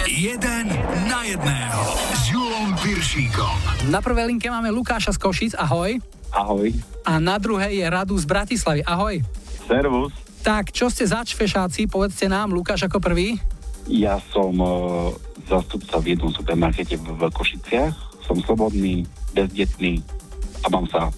jeden 0.05 0.69
na 1.09 1.25
jedného 1.25 1.81
s 2.13 2.29
Julom 2.29 2.77
Piršíkom. 2.77 3.89
Na 3.89 4.05
prvej 4.05 4.29
linke 4.29 4.53
máme 4.53 4.69
Lukáša 4.69 5.17
z 5.17 5.17
Košic, 5.17 5.53
ahoj. 5.57 5.97
Ahoj. 6.29 6.77
A 7.09 7.17
na 7.17 7.41
druhej 7.41 7.73
je 7.73 7.85
Radu 7.89 8.21
z 8.21 8.25
Bratislavy, 8.29 8.85
ahoj. 8.85 9.17
Servus. 9.65 10.13
Tak, 10.45 10.69
čo 10.69 10.85
ste 10.93 11.09
zač 11.09 11.33
povedzte 11.89 12.29
nám, 12.29 12.53
Lukáš 12.53 12.85
ako 12.85 13.01
prvý. 13.01 13.41
Ja 13.89 14.21
som 14.29 14.53
uh, 14.61 15.09
zastupca 15.49 15.97
v 15.97 16.13
jednom 16.13 16.29
supermarkete 16.29 17.01
v, 17.01 17.17
v 17.17 17.33
Košiciach. 17.33 18.21
Som 18.29 18.45
slobodný, 18.45 19.09
bezdetný 19.33 20.05
a 20.61 20.69
mám 20.69 20.85
sa 20.85 21.09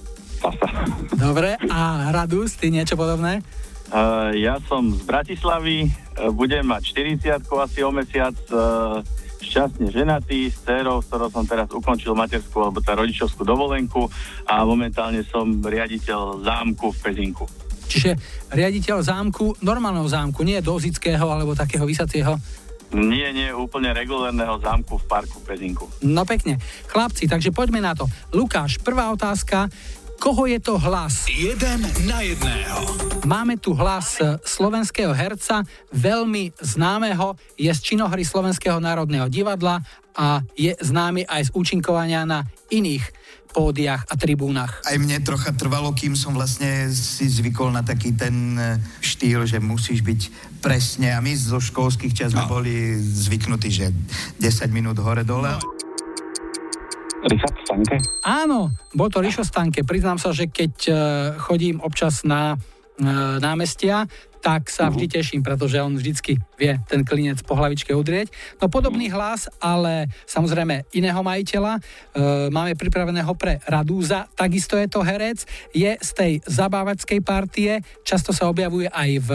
pasa. 0.48 0.68
Dobre, 1.12 1.60
a 1.68 2.12
Radus, 2.16 2.56
ty 2.56 2.72
niečo 2.72 2.96
podobné? 2.96 3.44
Uh, 3.88 4.36
ja 4.36 4.60
som 4.68 4.92
z 4.92 5.00
Bratislavy, 5.08 5.88
e, 5.88 5.90
budem 6.36 6.68
mať 6.68 6.92
40 7.40 7.40
asi 7.40 7.80
o 7.88 7.92
mesiac, 7.96 8.36
uh, 8.52 9.00
šťastne 9.40 9.88
ženatý, 9.88 10.52
s 10.52 10.60
dcerou, 10.68 11.00
s 11.00 11.08
ktorou 11.08 11.32
som 11.32 11.48
teraz 11.48 11.72
ukončil 11.72 12.12
materskú 12.12 12.68
alebo 12.68 12.84
tá 12.84 13.00
rodičovskú 13.00 13.48
dovolenku 13.48 14.12
a 14.44 14.68
momentálne 14.68 15.24
som 15.24 15.48
riaditeľ 15.64 16.44
zámku 16.44 16.92
v 16.92 16.98
Pezinku. 17.00 17.48
Čiže 17.88 18.20
riaditeľ 18.52 19.00
zámku, 19.00 19.64
normálneho 19.64 20.08
zámku, 20.12 20.44
nie 20.44 20.60
dozického 20.60 21.24
alebo 21.24 21.56
takého 21.56 21.88
vysacieho? 21.88 22.36
Nie, 22.88 23.36
nie, 23.36 23.52
úplne 23.52 23.92
regulárneho 23.92 24.64
zámku 24.64 24.96
v 24.96 25.06
parku 25.12 25.44
Pezinku. 25.44 25.92
No 26.08 26.24
pekne. 26.24 26.56
Chlapci, 26.88 27.28
takže 27.28 27.52
poďme 27.52 27.84
na 27.84 27.92
to. 27.92 28.08
Lukáš, 28.32 28.80
prvá 28.80 29.12
otázka. 29.12 29.68
Koho 30.18 30.50
je 30.50 30.58
to 30.58 30.82
hlas? 30.82 31.30
Jeden 31.30 31.86
na 32.10 32.26
jedného. 32.26 32.78
Máme 33.30 33.62
tu 33.62 33.78
hlas 33.78 34.18
eh, 34.18 34.42
slovenského 34.42 35.14
herca, 35.14 35.62
veľmi 35.94 36.58
známeho, 36.58 37.38
je 37.54 37.70
z 37.70 37.80
činohry 37.94 38.26
Slovenského 38.26 38.82
národného 38.82 39.30
divadla 39.30 39.78
a 40.18 40.42
je 40.58 40.74
známy 40.82 41.30
aj 41.30 41.48
z 41.48 41.54
účinkovania 41.54 42.26
na 42.26 42.42
iných 42.74 43.06
pódiach 43.54 44.10
a 44.10 44.14
tribúnach. 44.18 44.82
Aj 44.90 44.98
mne 44.98 45.22
trocha 45.22 45.54
trvalo, 45.54 45.94
kým 45.94 46.18
som 46.18 46.34
vlastne 46.34 46.90
si 46.94 47.30
zvykol 47.30 47.70
na 47.70 47.86
taký 47.86 48.18
ten 48.18 48.58
eh, 48.58 48.82
štýl, 49.06 49.46
že 49.46 49.62
musíš 49.62 50.02
byť 50.02 50.22
presne. 50.66 51.14
A 51.14 51.22
my 51.22 51.38
zo 51.38 51.62
školských 51.62 52.18
čas 52.18 52.34
no. 52.34 52.50
boli 52.50 52.98
zvyknutí, 52.98 53.70
že 53.70 53.94
10 54.42 54.74
minút 54.74 54.98
hore-dole. 54.98 55.62
No. 55.62 55.87
Richard 57.26 57.56
Stanke? 57.66 57.98
Áno, 58.22 58.70
bol 58.94 59.10
to 59.10 59.24
Rišo 59.24 59.42
Stanke. 59.42 59.82
Priznám 59.82 60.22
sa, 60.22 60.30
že 60.30 60.46
keď 60.52 60.74
e, 60.86 60.94
chodím 61.42 61.82
občas 61.82 62.22
na 62.22 62.54
e, 62.54 62.58
námestia, 63.42 64.06
tak 64.42 64.70
sa 64.70 64.88
vždy 64.88 65.06
teším, 65.10 65.42
pretože 65.42 65.82
on 65.82 65.98
vždycky 65.98 66.38
vie 66.58 66.74
ten 66.90 67.02
klinec 67.06 67.42
po 67.46 67.54
hlavičke 67.54 67.94
udrieť. 67.94 68.32
No 68.58 68.70
podobný 68.70 69.10
hlas, 69.14 69.50
ale 69.62 70.10
samozrejme 70.26 70.90
iného 70.94 71.22
majiteľa. 71.22 71.74
E, 71.78 71.82
máme 72.50 72.74
pripraveného 72.74 73.30
pre 73.38 73.62
Radúza, 73.66 74.26
takisto 74.34 74.78
je 74.78 74.88
to 74.90 75.06
herec, 75.06 75.46
je 75.74 75.92
z 75.98 76.10
tej 76.14 76.32
zabávačskej 76.46 77.20
partie, 77.22 77.82
často 78.02 78.34
sa 78.34 78.50
objavuje 78.50 78.90
aj 78.90 79.10
v 79.22 79.30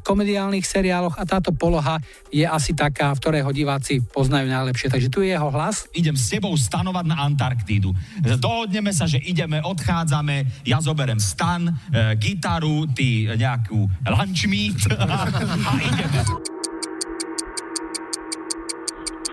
komediálnych 0.00 0.64
seriáloch 0.64 1.16
a 1.20 1.24
táto 1.28 1.52
poloha 1.52 2.00
je 2.32 2.44
asi 2.48 2.72
taká, 2.72 3.12
v 3.12 3.20
ktorej 3.20 3.42
ho 3.44 3.52
diváci 3.52 4.00
poznajú 4.00 4.48
najlepšie. 4.48 4.88
Takže 4.88 5.12
tu 5.12 5.20
je 5.20 5.36
jeho 5.36 5.50
hlas. 5.52 5.88
idem 5.92 6.16
s 6.16 6.32
tebou 6.32 6.52
stanovať 6.56 7.04
na 7.04 7.16
Antarktídu. 7.24 7.92
Dohodneme 8.40 8.90
sa, 8.90 9.04
že 9.04 9.20
ideme, 9.20 9.60
odchádzame, 9.60 10.64
ja 10.64 10.80
zoberem 10.80 11.20
stan, 11.20 11.68
e, 11.68 11.72
gitaru, 12.16 12.88
ty 12.92 13.28
nejakú 13.32 13.84
lunch 14.08 14.41
meat 14.46 14.80
a 14.98 15.72
ideme. 15.78 16.20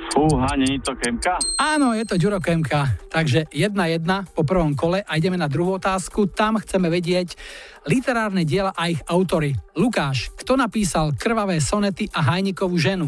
Fúha, 0.10 0.52
není 0.58 0.82
to 0.84 0.98
Kemka? 1.00 1.40
Áno, 1.56 1.96
je 1.96 2.04
to 2.04 2.20
Ďuro 2.20 2.44
Kemka. 2.44 2.98
Takže 3.08 3.48
1-1 3.56 4.04
po 4.36 4.44
prvom 4.44 4.76
kole 4.76 5.00
a 5.06 5.12
ideme 5.16 5.40
na 5.40 5.48
druhú 5.48 5.80
otázku. 5.80 6.28
Tam 6.28 6.60
chceme 6.60 6.92
vedieť 6.92 7.40
literárne 7.88 8.44
diela 8.44 8.76
a 8.76 8.92
ich 8.92 9.00
autory. 9.08 9.56
Lukáš, 9.80 10.34
kto 10.36 10.60
napísal 10.60 11.16
Krvavé 11.16 11.64
sonety 11.64 12.12
a 12.12 12.20
Hajnikovú 12.26 12.76
ženu? 12.76 13.08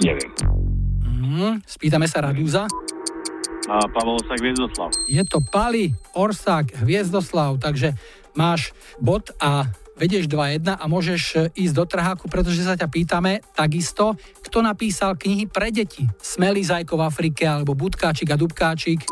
Neviem. 0.00 0.30
Mm, 1.04 1.60
spýtame 1.66 2.06
sa 2.08 2.24
Radúza. 2.24 2.64
A 3.68 3.84
Pavol 3.92 4.16
Osak 4.16 4.40
Viezdoslav. 4.40 4.88
Je 5.04 5.20
to 5.28 5.44
Pali, 5.44 5.92
Orsák, 6.16 6.88
Hviezdoslav, 6.88 7.60
takže 7.60 7.92
máš 8.38 8.70
bod 9.02 9.34
a 9.42 9.66
vedieš 9.98 10.30
2-1 10.30 10.78
a 10.78 10.84
môžeš 10.86 11.22
e, 11.34 11.36
ísť 11.58 11.74
do 11.74 11.84
trháku, 11.84 12.30
pretože 12.30 12.62
sa 12.62 12.78
ťa 12.78 12.86
pýtame 12.86 13.42
takisto, 13.50 14.14
kto 14.46 14.62
napísal 14.62 15.18
knihy 15.18 15.50
pre 15.50 15.74
deti. 15.74 16.06
Smelý 16.22 16.62
zajko 16.62 16.94
v 16.94 17.02
Afrike, 17.02 17.42
alebo 17.42 17.74
Budkáčik 17.74 18.30
a 18.30 18.38
Dubkáčik. 18.38 19.02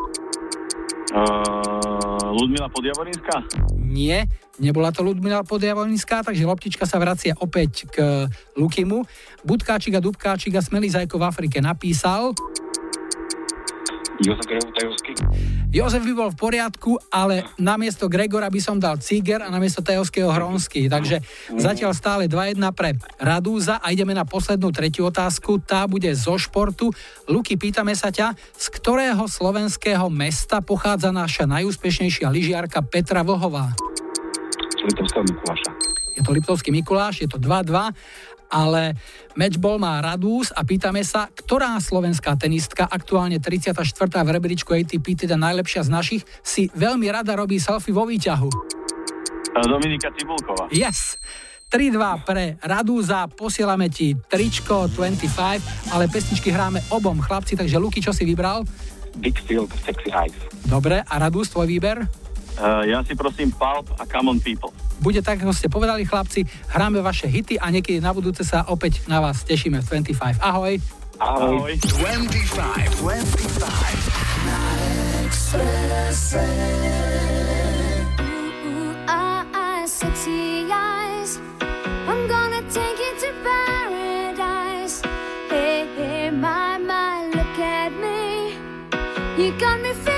Uh, 1.10 2.30
Ludmila 2.38 2.70
Podjavorinská? 2.70 3.42
Nie, 3.82 4.30
nebola 4.62 4.94
to 4.94 5.02
Ludmila 5.02 5.42
Podjavorinská, 5.42 6.22
takže 6.22 6.46
loptička 6.46 6.86
sa 6.86 7.02
vracia 7.02 7.34
opäť 7.42 7.90
k 7.90 7.96
Lukimu. 8.54 9.02
Budkáčik 9.42 9.98
a 9.98 10.00
Dubkáčik 10.04 10.54
a 10.54 10.62
Smelý 10.62 10.86
zajko 10.86 11.18
v 11.18 11.24
Afrike 11.26 11.58
napísal. 11.58 12.30
Jozef? 14.22 15.55
Jozef 15.74 16.06
by 16.06 16.14
bol 16.14 16.30
v 16.32 16.38
poriadku, 16.38 16.94
ale 17.10 17.42
namiesto 17.58 18.06
Gregora 18.06 18.46
by 18.46 18.60
som 18.62 18.78
dal 18.78 19.02
Ciger 19.02 19.42
a 19.42 19.50
namiesto 19.50 19.82
Tajovského 19.82 20.30
Hronský. 20.30 20.86
Takže 20.86 21.20
zatiaľ 21.58 21.92
stále 21.92 22.30
2-1 22.30 22.62
pre 22.72 22.94
Radúza 23.18 23.82
a 23.82 23.90
ideme 23.90 24.14
na 24.14 24.22
poslednú 24.22 24.70
tretiu 24.70 25.10
otázku. 25.10 25.58
Tá 25.60 25.84
bude 25.90 26.08
zo 26.14 26.38
športu. 26.38 26.94
Luky, 27.26 27.58
pýtame 27.58 27.92
sa 27.98 28.14
ťa, 28.14 28.38
z 28.56 28.66
ktorého 28.78 29.26
slovenského 29.26 30.06
mesta 30.06 30.62
pochádza 30.62 31.10
naša 31.10 31.44
najúspešnejšia 31.50 32.30
lyžiarka 32.30 32.80
Petra 32.86 33.26
Vlhová? 33.26 33.74
Litovského 34.86 35.26
Mikuláša. 35.26 35.70
Je 36.16 36.24
to 36.24 36.32
Liptovský 36.32 36.72
Mikuláš, 36.72 37.20
je 37.20 37.28
to 37.28 37.36
2-2, 37.36 37.92
ale 38.50 38.96
matchball 39.34 39.78
má 39.78 39.98
Radús 40.00 40.50
a 40.54 40.62
pýtame 40.62 41.02
sa, 41.02 41.28
ktorá 41.30 41.78
slovenská 41.78 42.34
tenistka, 42.38 42.86
aktuálne 42.86 43.38
34. 43.38 43.76
v 44.22 44.28
rebríčku 44.30 44.70
ATP, 44.74 45.26
teda 45.26 45.34
najlepšia 45.38 45.86
z 45.86 45.90
našich, 45.90 46.22
si 46.40 46.68
veľmi 46.72 47.06
rada 47.10 47.34
robí 47.34 47.58
selfie 47.58 47.94
vo 47.94 48.06
výťahu. 48.06 48.48
Uh, 49.56 49.66
Dominika 49.66 50.12
Cibulková. 50.14 50.68
Yes! 50.74 51.16
3-2 51.66 52.22
pre 52.22 52.54
Radúza, 52.62 53.26
posielame 53.26 53.90
ti 53.90 54.14
tričko 54.14 54.86
25, 54.86 55.90
ale 55.90 56.06
pesničky 56.06 56.54
hráme 56.54 56.78
obom 56.94 57.18
chlapci, 57.18 57.58
takže 57.58 57.74
Luky, 57.82 57.98
čo 57.98 58.14
si 58.14 58.22
vybral? 58.22 58.62
Big 59.18 59.34
Field, 59.42 59.74
Sexy 59.82 60.14
Eyes. 60.14 60.36
Dobre, 60.62 61.02
a 61.02 61.14
Radúz, 61.18 61.50
tvoj 61.50 61.66
výber? 61.66 62.06
Uh, 62.56 62.86
ja 62.86 63.02
si 63.02 63.18
prosím 63.18 63.50
Pulp 63.50 63.90
a 63.98 64.06
Common 64.06 64.38
People. 64.38 64.70
Bude 65.00 65.20
tak, 65.22 65.42
ako 65.42 65.52
ste 65.52 65.68
povedali 65.68 66.04
chlapci, 66.08 66.44
hráme 66.72 67.00
vaše 67.04 67.28
hity 67.28 67.60
a 67.60 67.68
niekedy 67.70 68.00
na 68.00 68.12
budúce 68.16 68.44
sa 68.44 68.64
opäť 68.68 69.04
na 69.06 69.20
vás 69.20 69.44
tešíme 69.44 69.80
v 69.84 70.02
25. 70.04 70.40
Ahoj! 70.40 70.80
Ahoj. 71.16 71.72
25, 71.80 73.00
25. 73.00 74.26
eyes, 79.86 79.92
sexy 79.92 80.66
eyes. 80.70 81.38
I'm 82.06 82.28
gonna 82.28 82.62
take 82.70 82.98
you 82.98 83.12
to 83.20 83.32
paradise. 83.42 85.00
Hey, 85.48 85.86
hey, 85.96 86.30
my, 86.30 86.78
my, 86.78 87.26
look 87.34 87.58
at 87.58 87.92
me. 87.92 88.56
You 89.42 89.52
got 89.58 89.80
me 89.80 89.92
feeling 89.94 90.15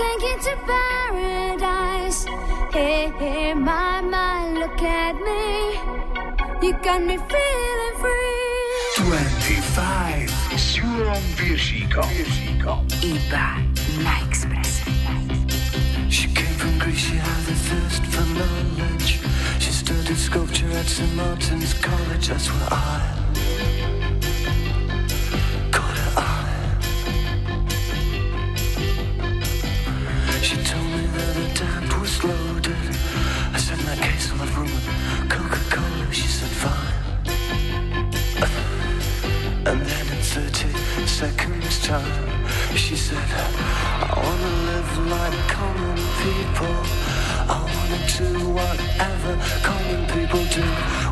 take 0.00 0.22
you 0.28 0.36
to 0.46 0.54
paradise. 0.72 2.24
Hey, 2.72 3.12
hey, 3.20 3.54
my, 3.54 4.00
my, 4.00 4.48
look 4.60 4.80
at 4.82 5.14
me. 5.26 5.44
You 6.64 6.72
got 6.86 7.00
me 7.08 7.16
feeling 7.32 7.96
free. 8.02 8.30
25 8.96 10.30
z 10.56 10.76
Jurą 10.76 11.16
Wiersiką 11.36 12.02
Iba 13.02 13.48
na 14.04 14.12
Express. 14.26 14.72
She 16.08 16.28
came 16.28 16.56
from 16.60 16.78
Greece, 16.78 17.00
she 17.06 17.16
had 17.16 17.44
a 17.54 17.56
thirst 17.68 18.02
for 18.12 18.26
knowledge. 18.38 19.20
She 19.58 19.72
studied 19.72 20.18
sculpture 20.18 20.72
at 20.80 20.86
St. 20.86 21.14
Martin's 21.14 21.74
College, 21.74 22.28
that's 22.28 22.48
where 22.52 22.68
I 22.70 23.09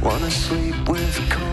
Wanna 0.03 0.30
sleep 0.30 0.88
with 0.88 1.30
cold. 1.30 1.47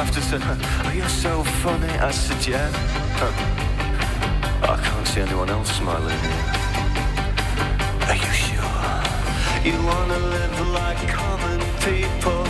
and 0.00 0.12
said, 0.12 0.40
oh, 0.42 0.92
you're 0.92 1.08
so 1.08 1.44
funny. 1.62 1.86
I 1.86 2.10
said, 2.10 2.44
yeah. 2.46 2.68
I 4.62 4.76
can't 4.82 5.06
see 5.06 5.20
anyone 5.20 5.48
else 5.50 5.70
smiling 5.70 6.18
Are 8.10 8.16
you 8.16 8.32
sure? 8.44 8.64
You 9.62 9.78
wanna 9.86 10.18
live 10.18 10.68
like 10.80 10.98
common 11.08 11.60
people. 11.86 12.42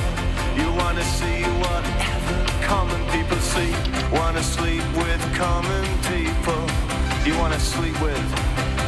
You 0.57 0.73
wanna 0.73 1.05
see 1.05 1.43
whatever 1.65 2.39
common 2.62 3.01
people 3.11 3.37
see. 3.37 3.73
Wanna 4.11 4.43
sleep 4.43 4.85
with 4.97 5.23
common 5.35 5.85
people. 6.09 6.62
You 7.27 7.37
wanna 7.37 7.61
sleep 7.61 8.01
with 8.01 8.25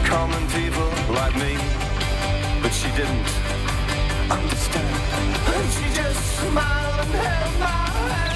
common 0.06 0.42
people 0.56 0.88
like 1.12 1.36
me. 1.36 1.58
But 2.62 2.72
she 2.72 2.88
didn't 2.96 3.30
understand. 4.30 4.96
And 5.56 5.68
she 5.76 5.86
just 5.94 6.20
smiled 6.40 7.00
and 7.00 7.14
held 7.14 7.60
my 7.60 7.66
hand. 7.66 8.35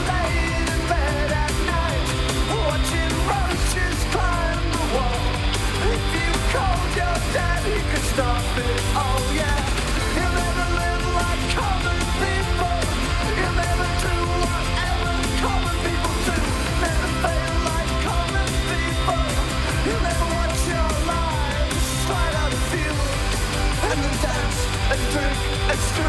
It's 25.73 25.95
true, 25.95 26.03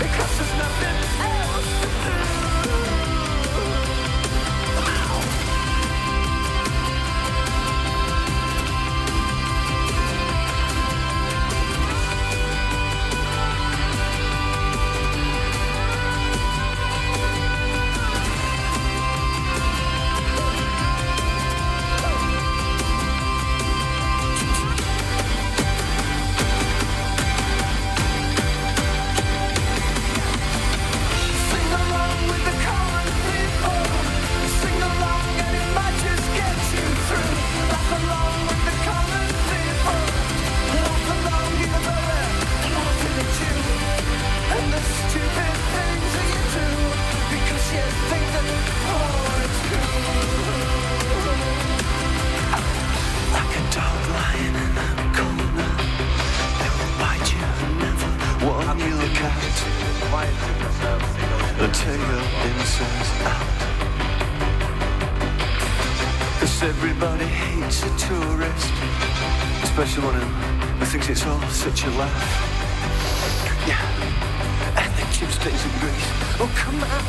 because 0.00 0.36
there's 0.36 0.54
nothing 0.58 0.96
else 1.22 1.80
to 1.80 1.88
do. 2.10 2.27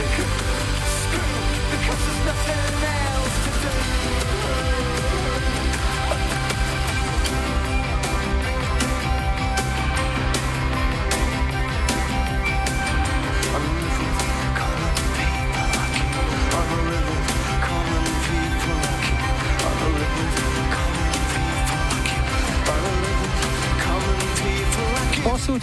Because 0.00 1.98
there's 2.06 2.24
nothing 2.24 2.80
there. 2.80 3.09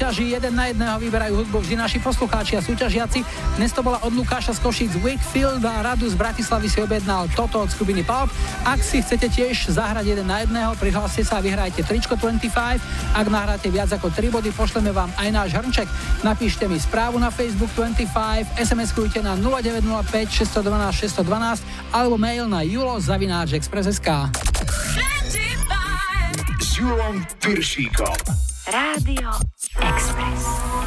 Po 0.07 0.15
súťaži 0.15 0.39
jeden 0.39 0.55
na 0.55 0.71
jedného 0.71 0.95
vyberajú 1.03 1.33
hudbu 1.35 1.67
vždy 1.67 1.75
naši 1.83 1.99
poslucháči 1.99 2.55
a 2.55 2.63
súťažiaci. 2.63 3.27
Dnes 3.59 3.75
to 3.75 3.83
bola 3.83 3.99
od 4.07 4.15
Lukáša 4.15 4.55
z 4.55 4.63
Košic 4.63 4.95
Wakefield 5.03 5.59
a 5.67 5.83
Radu 5.83 6.07
z 6.07 6.15
Bratislavy 6.15 6.71
si 6.71 6.79
objednal 6.79 7.27
toto 7.35 7.59
od 7.59 7.67
skupiny 7.67 8.07
Pulp. 8.07 8.31
Ak 8.63 8.79
si 8.79 9.03
chcete 9.03 9.27
tiež 9.27 9.67
zahrať 9.67 10.15
jeden 10.15 10.31
na 10.31 10.47
jedného, 10.47 10.79
prihláste 10.79 11.27
sa 11.27 11.43
a 11.43 11.43
vyhrajte 11.43 11.83
tričko 11.83 12.15
25. 12.15 12.79
Ak 13.19 13.27
nahráte 13.27 13.67
viac 13.67 13.91
ako 13.91 14.07
3 14.07 14.31
body, 14.31 14.55
pošleme 14.55 14.95
vám 14.95 15.11
aj 15.19 15.27
náš 15.27 15.49
hrnček. 15.59 15.91
Napíšte 16.23 16.71
mi 16.71 16.79
správu 16.79 17.19
na 17.19 17.27
Facebook 17.27 17.75
25, 17.75 18.07
SMS-kujte 18.63 19.19
na 19.19 19.35
0905 19.35 20.31
612 20.31 21.19
612 21.19 21.67
alebo 21.91 22.15
mail 22.15 22.47
na 22.47 22.63
julo.express.sk. 22.63 24.07
S 26.63 26.69
Julom 26.79 27.27
Piršíkom. 27.43 28.47
Rádio 28.67 29.31
Express. 29.79 30.86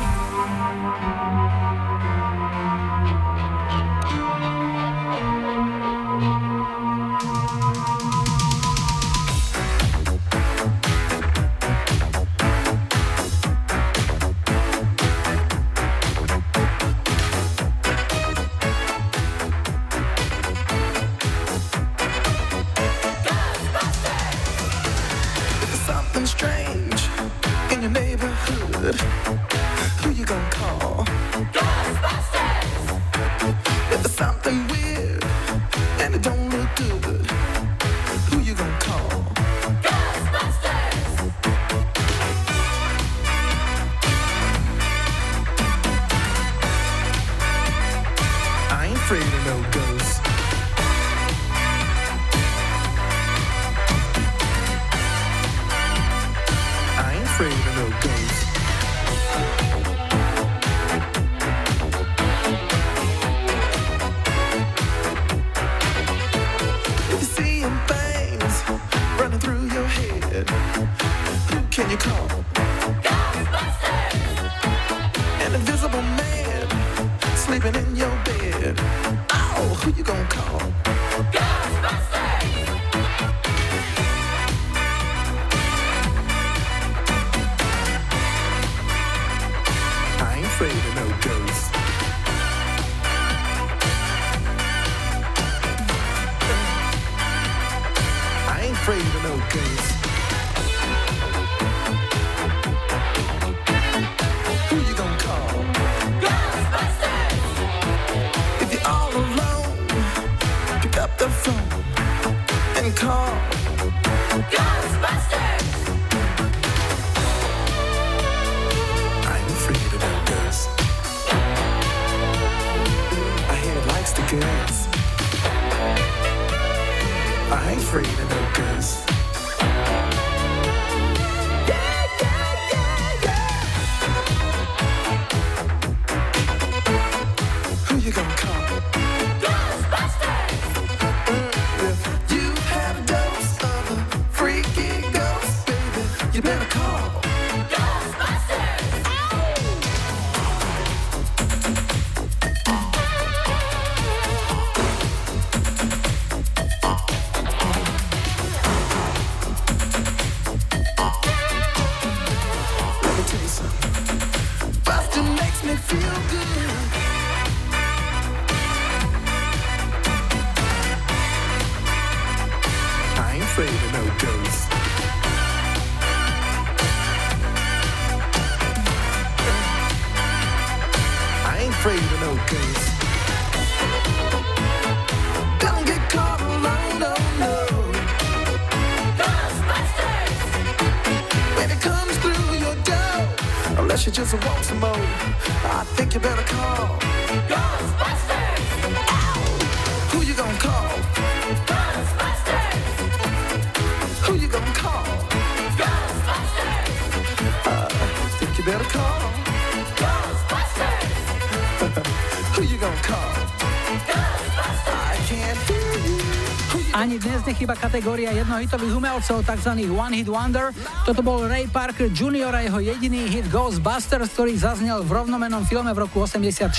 Nechyba 217.61 217.77
kategória 217.77 218.33
jednohitových 218.33 218.97
umelcov, 218.97 219.45
tzv. 219.45 219.73
One 219.93 220.17
Hit 220.17 220.33
Wonder. 220.33 220.73
Toto 221.05 221.21
bol 221.21 221.45
Ray 221.45 221.69
Parker 221.69 222.09
Jr. 222.09 222.57
a 222.57 222.65
jeho 222.65 222.81
jediný 222.81 223.29
hit 223.29 223.53
Ghostbusters, 223.53 224.33
ktorý 224.33 224.57
zaznel 224.57 225.05
v 225.05 225.13
rovnomenom 225.13 225.69
filme 225.69 225.93
v 225.93 226.09
roku 226.09 226.25
84. 226.25 226.73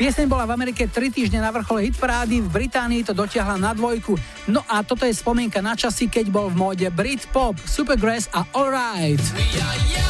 Pieseň 0.00 0.24
bola 0.24 0.48
v 0.48 0.56
Amerike 0.56 0.88
3 0.88 1.12
týždne 1.12 1.44
na 1.44 1.52
vrchole 1.52 1.92
hitparády, 1.92 2.40
v 2.40 2.48
Británii 2.48 3.04
to 3.04 3.12
dotiahla 3.12 3.60
na 3.60 3.76
dvojku. 3.76 4.16
No 4.48 4.64
a 4.64 4.80
toto 4.80 5.04
je 5.04 5.12
spomienka 5.12 5.60
na 5.60 5.76
časy, 5.76 6.08
keď 6.08 6.32
bol 6.32 6.48
v 6.48 6.64
móde 6.64 6.88
Brit 6.88 7.28
Pop, 7.28 7.60
Supergrass 7.68 8.32
a 8.32 8.48
Alright. 8.56 9.20
I 9.20 9.44
can 9.52 10.00
be 10.00 10.05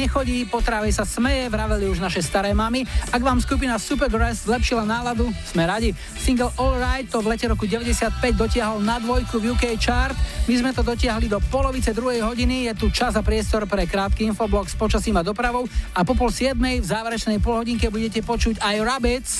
nechodí, 0.00 0.48
po 0.48 0.64
tráve 0.64 0.88
sa 0.88 1.04
smeje, 1.04 1.52
vraveli 1.52 1.84
už 1.92 2.00
naše 2.00 2.24
staré 2.24 2.56
mamy. 2.56 2.88
Ak 3.12 3.20
vám 3.20 3.36
skupina 3.36 3.76
Supergrass 3.76 4.48
zlepšila 4.48 4.88
náladu, 4.88 5.28
sme 5.44 5.68
radi. 5.68 5.92
Single 6.16 6.48
All 6.56 6.80
Right 6.80 7.04
to 7.04 7.20
v 7.20 7.36
lete 7.36 7.44
roku 7.52 7.68
95 7.68 8.32
dotiahol 8.32 8.80
na 8.80 8.96
dvojku 8.96 9.36
v 9.36 9.52
UK 9.52 9.76
chart. 9.76 10.16
My 10.48 10.54
sme 10.56 10.70
to 10.72 10.80
dotiahli 10.80 11.28
do 11.28 11.36
polovice 11.52 11.92
druhej 11.92 12.24
hodiny. 12.24 12.72
Je 12.72 12.74
tu 12.80 12.88
čas 12.88 13.12
a 13.12 13.20
priestor 13.20 13.68
pre 13.68 13.84
krátky 13.84 14.24
infoblok 14.32 14.72
s 14.72 14.76
počasím 14.78 15.20
a 15.20 15.26
dopravou. 15.26 15.68
A 15.92 16.00
po 16.00 16.16
pol 16.16 16.32
siedmej 16.32 16.80
v 16.80 16.86
záverečnej 16.88 17.36
polhodinke 17.44 17.92
budete 17.92 18.24
počuť 18.24 18.56
aj 18.64 18.76
Rabbits. 18.80 19.32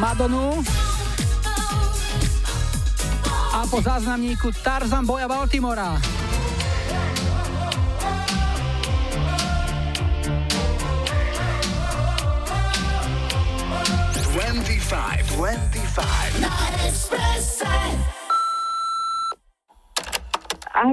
Madonu. 0.00 0.64
A 3.52 3.68
po 3.68 3.82
záznamníku 3.84 4.48
Tarzan 4.64 5.04
Boja 5.04 5.28
Baltimora. 5.28 6.19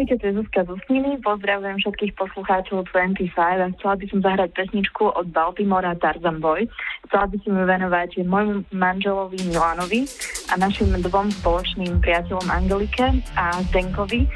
Ahojte, 0.07 0.23
to 0.23 0.27
je 0.31 0.39
Zuzka 0.39 0.63
z 0.63 0.69
Usniny, 0.71 1.19
pozdravujem 1.19 1.83
všetkých 1.83 2.15
poslucháčov 2.15 2.87
25 2.95 3.27
a 3.35 3.67
chcela 3.75 3.95
by 3.99 4.05
som 4.07 4.19
zahrať 4.23 4.49
pesničku 4.55 5.03
od 5.03 5.27
Baltimora 5.35 5.99
Tarzan 5.99 6.39
Boy. 6.39 6.63
Chcela 7.11 7.27
by 7.27 7.35
som 7.43 7.51
ju 7.59 7.65
venovať 7.67 8.23
môjmu 8.23 8.71
manželovi 8.71 9.35
Milanovi 9.51 10.07
a 10.47 10.55
našim 10.55 10.95
dvom 10.95 11.27
spoločným 11.43 11.99
priateľom 11.99 12.47
Angelike 12.47 13.19
a 13.35 13.59
Zdenkovi, 13.67 14.31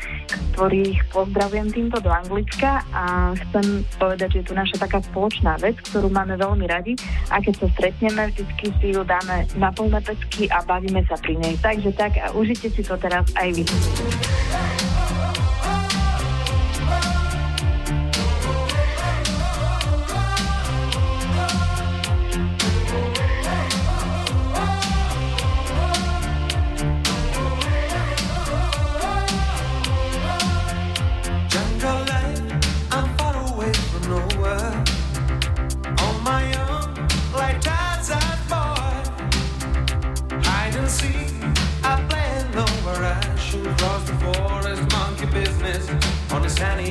ktorých 0.60 1.07
pozdravujem 1.15 1.72
týmto 1.72 2.03
do 2.03 2.11
Anglicka 2.11 2.84
a 2.91 3.31
chcem 3.31 3.88
povedať, 3.95 4.27
že 4.27 4.39
je 4.43 4.48
tu 4.52 4.53
naša 4.60 4.76
taká 4.76 4.99
spoločná 4.99 5.56
vec, 5.64 5.80
ktorú 5.88 6.11
máme 6.11 6.35
veľmi 6.35 6.68
radi 6.68 6.99
a 7.31 7.39
keď 7.39 7.64
sa 7.64 7.68
stretneme, 7.80 8.27
vždycky 8.35 8.76
si 8.84 8.91
ju 8.91 9.07
dáme 9.07 9.48
na 9.56 9.72
plné 9.72 10.03
pecky 10.03 10.52
a 10.52 10.60
bavíme 10.68 10.99
sa 11.07 11.15
pri 11.15 11.39
nej. 11.39 11.56
Takže 11.64 11.95
tak 11.95 12.19
a 12.19 12.35
užite 12.35 12.68
si 12.68 12.84
to 12.84 12.99
teraz 12.99 13.23
aj 13.39 13.56
vy. 13.56 13.64
Jungle 13.64 15.61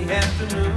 on 0.01 0.09
a 0.09 0.11
sunny 0.11 0.13
afternoon. 0.13 0.70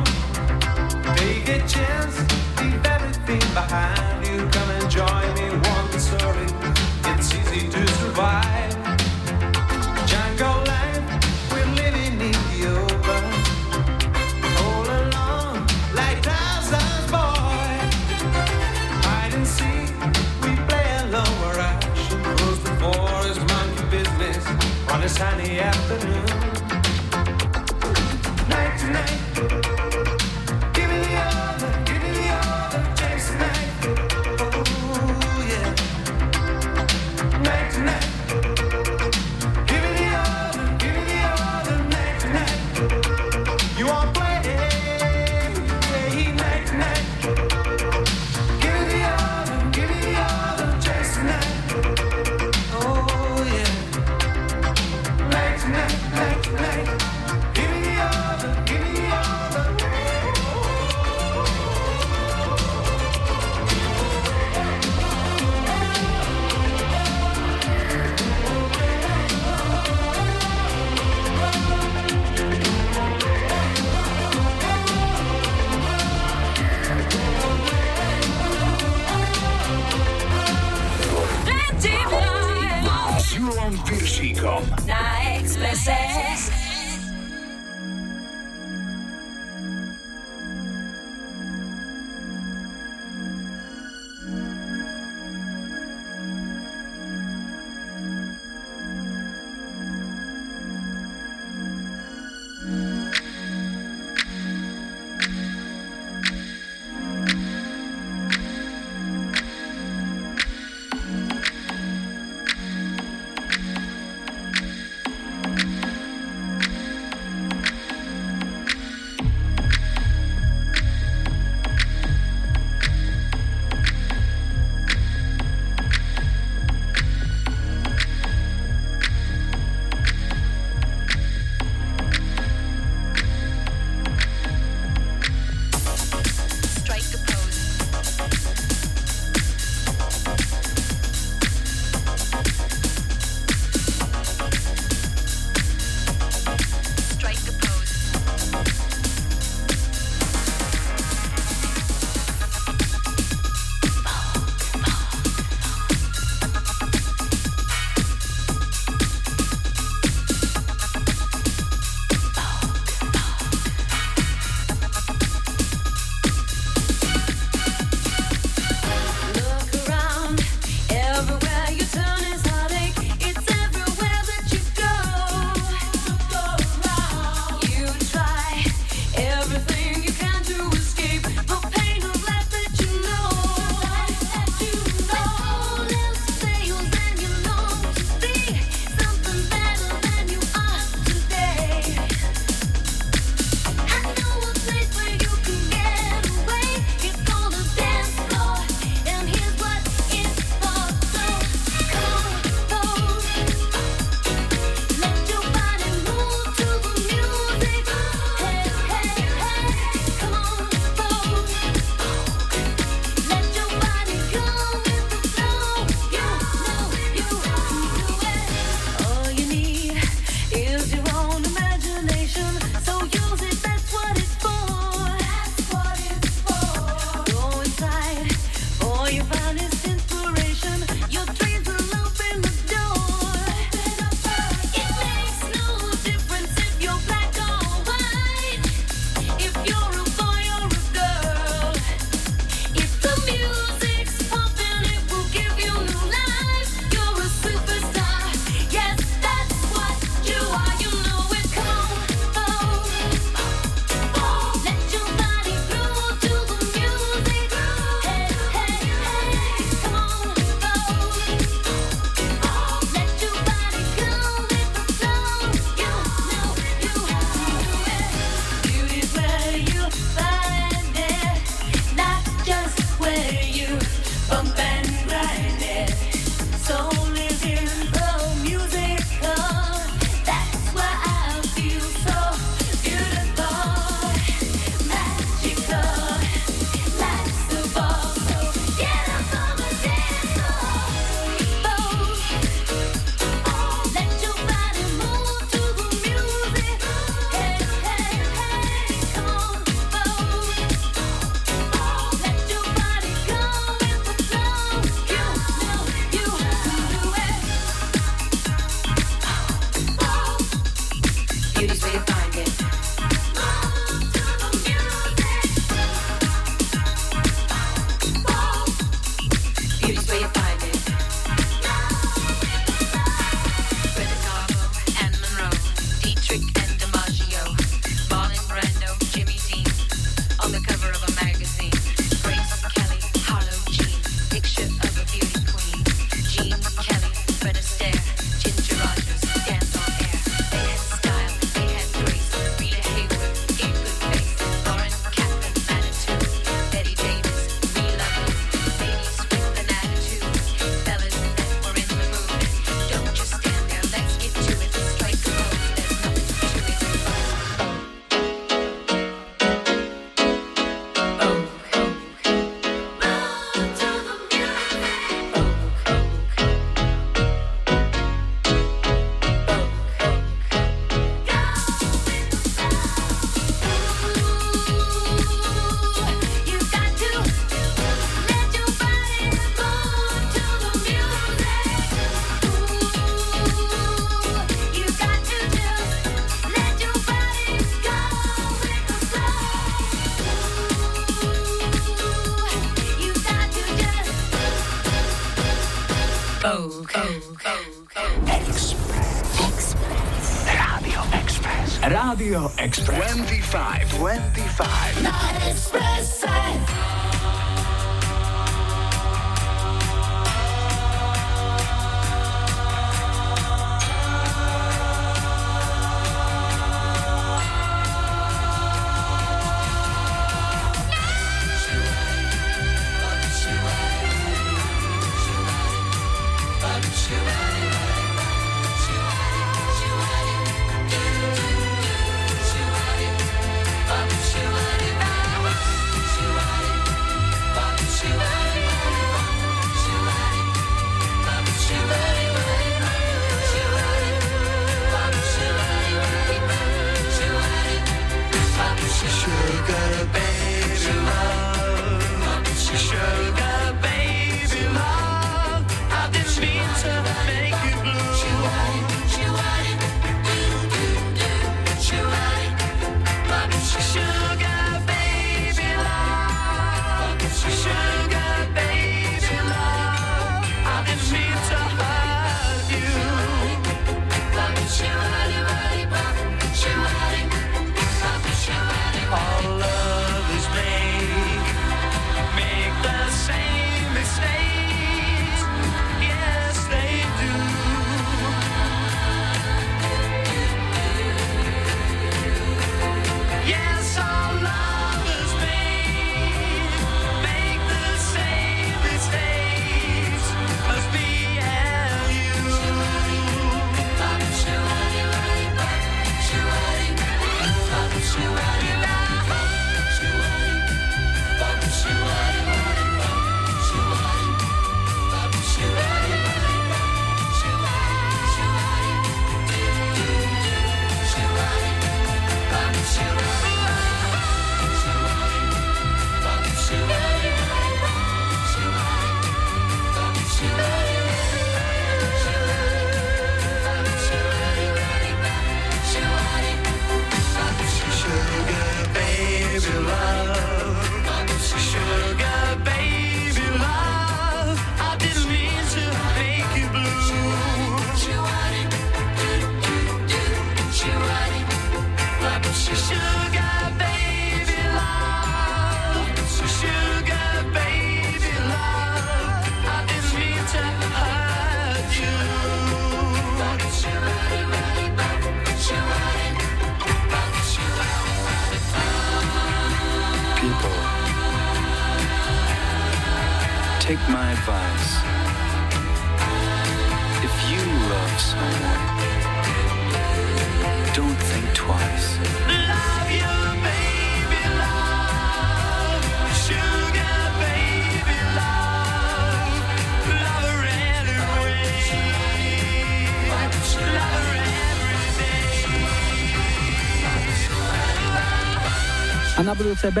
WCB. 599.60 600.00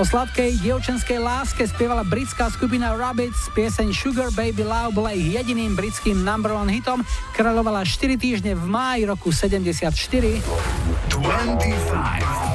O 0.00 0.04
sladkej 0.04 0.58
dievčenskej 0.64 1.20
láske 1.20 1.68
spievala 1.68 2.02
britská 2.02 2.48
skupina 2.50 2.96
Rabbits. 2.96 3.52
Pieseň 3.52 3.92
Sugar 3.92 4.32
Baby 4.32 4.64
Love 4.64 4.96
bola 4.96 5.12
ich 5.12 5.36
jediným 5.36 5.76
britským 5.76 6.24
number 6.24 6.50
one 6.56 6.72
hitom. 6.72 7.04
Kráľovala 7.36 7.84
4 7.84 8.16
týždne 8.18 8.56
v 8.56 8.64
máji 8.66 9.06
roku 9.06 9.30
74. 9.30 9.92
25 11.12 12.46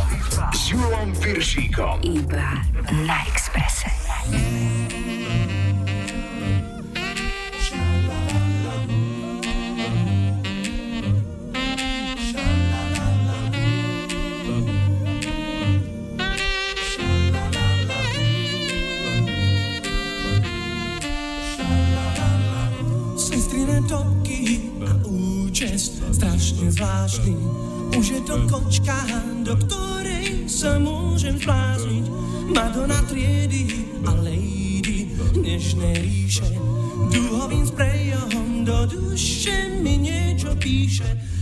s 0.51 0.61
Júlom 0.67 1.15
Viršíkom. 1.15 2.03
Iba 2.03 2.59
na 3.07 3.23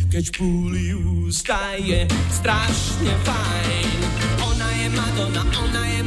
Keď 0.10 0.26
v 0.26 0.38
púli 0.41 0.86
ústa 0.98 1.77
je 1.77 2.02
strašne 2.34 3.14
fajn. 3.30 3.99
Ona 4.41 4.69
je 4.81 4.88
Madonna, 4.90 5.45
ona 5.45 5.86
je 5.86 5.99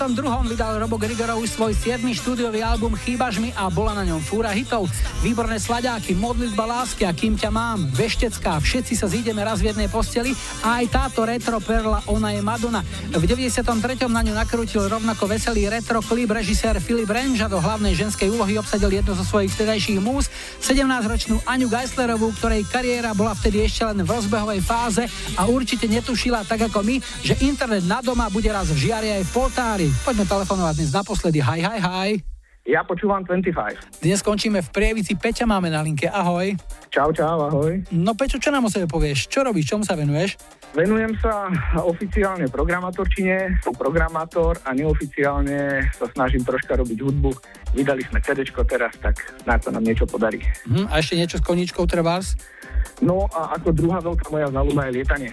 22. 0.00 0.56
vydal 0.56 0.80
Robo 0.80 0.96
Grigorovi 0.96 1.44
svoj 1.44 1.76
7. 1.76 2.00
štúdiový 2.16 2.64
album 2.64 2.96
Chýbaš 2.96 3.36
mi 3.36 3.52
a 3.52 3.68
bola 3.68 3.92
na 3.92 4.08
ňom 4.08 4.24
fúra 4.24 4.48
hitov. 4.48 4.88
Výborné 5.20 5.60
slaďáky, 5.60 6.16
modlitba 6.16 6.64
lásky 6.64 7.04
a 7.04 7.12
kým 7.12 7.36
ťa 7.36 7.52
mám, 7.52 7.84
veštecká, 7.92 8.64
všetci 8.64 8.96
sa 8.96 9.12
zídeme 9.12 9.44
raz 9.44 9.60
v 9.60 9.76
jednej 9.76 9.92
posteli 9.92 10.32
a 10.64 10.80
aj 10.80 10.88
táto 10.88 11.20
retro 11.28 11.60
perla 11.60 12.00
Ona 12.08 12.32
je 12.32 12.40
Madonna. 12.40 12.80
V 13.12 13.20
93. 13.28 13.60
na 14.08 14.24
ňu 14.24 14.32
nakrútil 14.32 14.88
rovnako 14.88 15.28
veselý 15.28 15.68
retro 15.68 16.00
klip 16.00 16.32
režisér 16.32 16.80
Filip 16.80 17.12
Renža 17.12 17.52
do 17.52 17.60
hlavnej 17.60 17.92
ženskej 17.92 18.32
úlohy 18.32 18.56
obsadil 18.56 18.88
jednu 18.88 19.12
zo 19.12 19.24
svojich 19.28 19.52
vtedajších 19.52 20.00
múz, 20.00 20.32
17-ročnú 20.64 21.44
Aňu 21.44 21.68
Geislerovú, 21.68 22.32
ktorej 22.40 22.64
kariéra 22.72 23.12
bola 23.12 23.36
vtedy 23.36 23.68
ešte 23.68 23.84
len 23.84 24.00
v 24.00 24.08
rozbehovej 24.08 24.64
fáze 24.64 25.04
a 25.36 25.44
určite 25.44 25.84
netušila 25.84 26.48
tak 26.48 26.72
ako 26.72 26.80
my, 26.88 26.96
že 27.20 27.36
internet 27.44 27.84
na 27.84 28.00
doma 28.00 28.32
bude 28.32 28.48
raz 28.48 28.72
v 28.72 28.80
žiari 28.88 29.20
aj 29.20 29.28
v 29.28 29.32
poltári. 29.36 29.89
Poďme 30.06 30.24
telefonovať 30.24 30.74
dnes 30.78 30.90
naposledy. 30.94 31.38
Hi, 31.42 31.60
hi, 31.60 31.78
hi. 31.82 32.10
Ja 32.68 32.86
počúvam 32.86 33.24
25. 33.26 34.04
Dnes 34.04 34.20
skončíme 34.22 34.62
v 34.62 34.68
Prievici. 34.70 35.18
Peťa 35.18 35.48
máme 35.48 35.72
na 35.72 35.82
linke. 35.82 36.06
Ahoj. 36.06 36.54
Čau, 36.92 37.10
čau, 37.10 37.50
ahoj. 37.50 37.82
No 37.90 38.14
Peťo, 38.14 38.38
čo 38.38 38.54
nám 38.54 38.68
o 38.68 38.70
sebe 38.70 38.86
povieš? 38.86 39.26
Čo 39.26 39.42
robíš? 39.42 39.74
Čomu 39.74 39.82
sa 39.82 39.98
venuješ? 39.98 40.38
Venujem 40.70 41.10
sa 41.18 41.50
oficiálne 41.82 42.46
programátorčine, 42.46 43.58
som 43.66 43.74
programátor 43.74 44.60
a 44.62 44.70
neoficiálne 44.70 45.90
sa 45.90 46.06
snažím 46.14 46.46
troška 46.46 46.78
robiť 46.78 46.98
hudbu. 47.00 47.30
Vydali 47.74 48.06
sme 48.06 48.22
CD 48.22 48.46
teraz, 48.46 48.94
tak 49.02 49.18
snáď 49.42 49.58
sa 49.66 49.70
nám 49.74 49.82
niečo 49.82 50.06
podarí. 50.06 50.38
Hm, 50.70 50.86
a 50.86 51.02
ešte 51.02 51.18
niečo 51.18 51.40
s 51.40 51.42
koníčkou 51.42 51.90
trebárs? 51.90 52.38
No 53.02 53.26
a 53.34 53.58
ako 53.58 53.74
druhá 53.74 53.98
veľká 53.98 54.30
moja 54.30 54.46
záľuba 54.52 54.86
je 54.86 55.02
lietanie. 55.02 55.30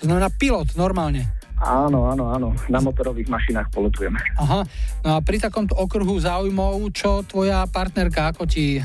To 0.00 0.08
znamená 0.08 0.32
pilot, 0.32 0.72
normálne. 0.78 1.37
Áno, 1.58 2.06
áno, 2.06 2.30
áno. 2.30 2.48
Na 2.70 2.78
motorových 2.78 3.26
mašinách 3.26 3.74
polotujeme. 3.74 4.18
Aha, 4.38 4.62
no 5.02 5.08
a 5.14 5.18
pri 5.18 5.42
takomto 5.42 5.74
okruhu 5.74 6.14
záujmov, 6.22 6.78
čo 6.94 7.26
tvoja 7.26 7.66
partnerka, 7.66 8.30
ako 8.30 8.46
ti 8.46 8.78
e, 8.78 8.82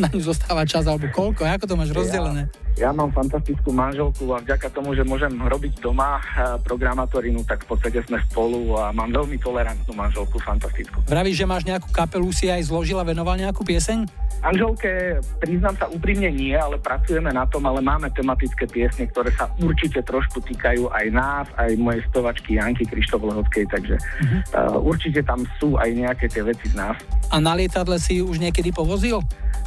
na 0.00 0.08
ňu 0.08 0.22
zostáva 0.22 0.64
čas, 0.64 0.88
alebo 0.88 1.08
koľko, 1.12 1.44
ako 1.44 1.64
to 1.68 1.74
máš 1.76 1.90
rozdelené? 1.92 2.48
Ja 2.80 2.88
mám 2.88 3.12
fantastickú 3.12 3.68
manželku 3.68 4.32
a 4.32 4.40
vďaka 4.40 4.72
tomu, 4.72 4.96
že 4.96 5.04
môžem 5.04 5.28
robiť 5.36 5.84
doma 5.84 6.16
eh, 6.16 6.56
programátorinu, 6.64 7.44
tak 7.44 7.68
v 7.68 7.76
podstate 7.76 8.00
sme 8.08 8.16
spolu 8.32 8.72
a 8.80 8.88
mám 8.96 9.12
veľmi 9.12 9.36
tolerantnú 9.36 9.92
manželku, 9.92 10.40
fantastickú. 10.40 11.04
Vravíš, 11.04 11.44
že 11.44 11.46
máš 11.46 11.68
nejakú 11.68 11.92
kapelu, 11.92 12.24
si 12.32 12.48
aj 12.48 12.72
zložila, 12.72 13.04
venoval 13.04 13.36
nejakú 13.36 13.60
pieseň? 13.60 14.08
Manželke, 14.42 15.22
priznám 15.38 15.78
sa 15.78 15.86
úprimne 15.86 16.26
nie, 16.34 16.50
ale 16.50 16.74
pracujeme 16.74 17.30
na 17.30 17.46
tom, 17.46 17.62
ale 17.62 17.78
máme 17.78 18.10
tematické 18.10 18.66
piesne, 18.66 19.06
ktoré 19.06 19.30
sa 19.38 19.46
určite 19.62 20.02
trošku 20.02 20.42
týkajú 20.42 20.90
aj 20.90 21.06
nás, 21.14 21.46
aj 21.54 21.78
mojej 21.78 22.02
stovačky 22.10 22.58
Janky 22.58 22.82
Krištof 22.82 23.22
Lehockej, 23.22 23.70
takže 23.70 23.94
uh-huh. 24.02 24.34
uh, 24.58 24.78
určite 24.82 25.22
tam 25.22 25.46
sú 25.62 25.78
aj 25.78 25.94
nejaké 25.94 26.26
tie 26.26 26.42
veci 26.42 26.66
z 26.66 26.74
nás. 26.74 26.98
A 27.30 27.38
na 27.38 27.54
lietadle 27.54 28.02
si 28.02 28.18
už 28.18 28.42
niekedy 28.42 28.74
povozil? 28.74 29.22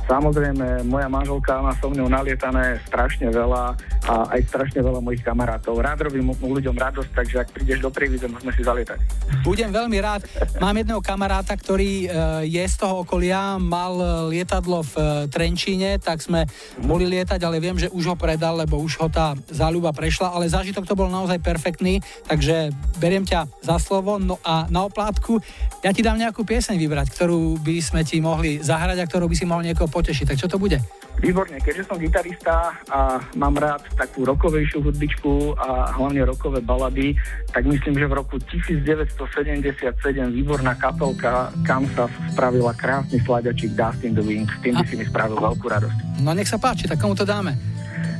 Samozrejme, 0.05 0.85
moja 0.85 1.09
manželka 1.09 1.57
má 1.65 1.73
so 1.81 1.89
mnou 1.89 2.05
nalietané 2.05 2.77
strašne 2.85 3.33
veľa 3.33 3.73
a 4.05 4.13
aj 4.37 4.41
strašne 4.53 4.85
veľa 4.85 5.01
mojich 5.01 5.25
kamarátov. 5.25 5.81
Rád 5.81 6.05
robím 6.05 6.29
ľuďom 6.29 6.77
radosť, 6.77 7.09
takže 7.09 7.35
ak 7.41 7.49
prídeš 7.49 7.81
do 7.81 7.89
Prievidze, 7.89 8.29
môžeme 8.29 8.53
si 8.53 8.61
zalietať. 8.61 9.01
Budem 9.41 9.73
veľmi 9.73 9.97
rád. 9.97 10.29
Mám 10.61 10.77
jedného 10.77 11.01
kamaráta, 11.01 11.57
ktorý 11.57 12.05
e, 12.05 12.07
je 12.45 12.63
z 12.69 12.75
toho 12.77 13.01
okolia, 13.01 13.57
mal 13.57 13.97
e, 13.97 14.37
lietadlo 14.37 14.85
v 14.85 14.93
e, 14.93 15.01
Trenčíne, 15.25 15.97
tak 15.97 16.21
sme 16.21 16.45
boli 16.85 17.09
lietať, 17.09 17.41
ale 17.41 17.57
viem, 17.57 17.73
že 17.73 17.89
už 17.89 18.13
ho 18.13 18.15
predal, 18.17 18.61
lebo 18.61 18.77
už 18.77 19.01
ho 19.01 19.09
tá 19.09 19.33
záľuba 19.49 19.89
prešla, 19.89 20.37
ale 20.37 20.45
zážitok 20.45 20.85
to 20.85 20.93
bol 20.93 21.09
naozaj 21.09 21.41
perfektný, 21.41 21.97
takže 22.29 22.69
beriem 23.01 23.25
ťa 23.25 23.49
za 23.65 23.81
slovo. 23.81 24.21
No 24.21 24.37
a 24.45 24.69
na 24.69 24.85
oplátku 24.85 25.41
ja 25.81 25.89
ti 25.89 26.05
dám 26.05 26.21
nejakú 26.21 26.45
pieseň 26.45 26.77
vybrať, 26.77 27.09
ktorú 27.09 27.57
by 27.57 27.75
sme 27.81 28.01
ti 28.05 28.21
mohli 28.21 28.61
zahrať 28.61 29.01
a 29.01 29.09
ktorú 29.09 29.25
by 29.25 29.35
si 29.37 29.49
mohol 29.49 29.65
niekoho 29.65 29.89
potešiť. 29.95 30.35
Tak 30.35 30.37
čo 30.43 30.51
to 30.51 30.59
bude? 30.59 30.75
Výborne, 31.23 31.55
keďže 31.63 31.87
som 31.87 31.95
gitarista 31.95 32.75
a 32.91 33.23
mám 33.39 33.55
rád 33.55 33.87
takú 33.95 34.27
rokovejšiu 34.27 34.83
hudbičku 34.83 35.55
a 35.55 35.95
hlavne 35.95 36.27
rokové 36.27 36.59
balady, 36.59 37.15
tak 37.55 37.63
myslím, 37.63 37.95
že 37.95 38.11
v 38.11 38.13
roku 38.19 38.35
1977 38.35 39.95
výborná 40.35 40.75
kapelka 40.75 41.55
Kansas 41.63 42.11
spravila 42.35 42.75
krásny 42.75 43.23
sladačík 43.23 43.71
Dust 43.79 44.03
in 44.03 44.11
the 44.11 44.23
Wind. 44.23 44.51
S 44.51 44.59
tým 44.59 44.75
by 44.75 44.83
si 44.83 44.95
mi 44.99 45.07
spravil 45.07 45.39
veľkú 45.39 45.65
radosť. 45.71 46.19
No 46.19 46.35
nech 46.35 46.51
sa 46.51 46.59
páči, 46.59 46.83
tak 46.91 46.99
komu 46.99 47.15
to 47.15 47.23
dáme? 47.23 47.55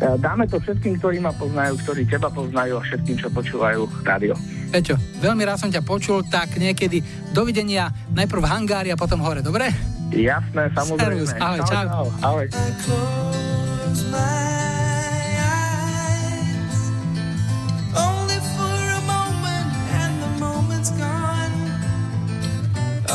E, 0.01 0.17
Dáme 0.19 0.45
to 0.49 0.59
všetkým, 0.59 0.99
ktorí 0.99 1.17
ma 1.23 1.31
poznajú, 1.35 1.79
ktorí 1.85 2.07
teba 2.09 2.27
poznajú 2.29 2.79
a 2.79 2.81
všetkým, 2.83 3.15
čo 3.19 3.27
počúvajú 3.31 3.87
rádio. 4.03 4.35
Peťo, 4.73 4.99
veľmi 5.23 5.43
rád 5.47 5.61
som 5.61 5.71
ťa 5.71 5.85
počul, 5.85 6.25
tak 6.27 6.57
niekedy 6.59 6.99
dovidenia 7.31 7.93
najprv 8.11 8.41
v 8.43 8.47
hangári 8.49 8.89
a 8.91 8.97
potom 8.99 9.23
hore, 9.23 9.39
dobre? 9.39 9.71
Jasné, 10.11 10.71
samozrejme. 10.75 11.25
Servus, 11.25 11.31
ahoj, 11.39 11.59
čau. 11.65 11.85
čau. 11.87 12.07
Ahoj. 12.21 12.45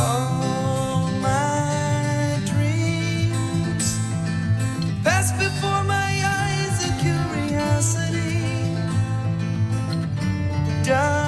close 0.00 0.29
dust 10.90 11.19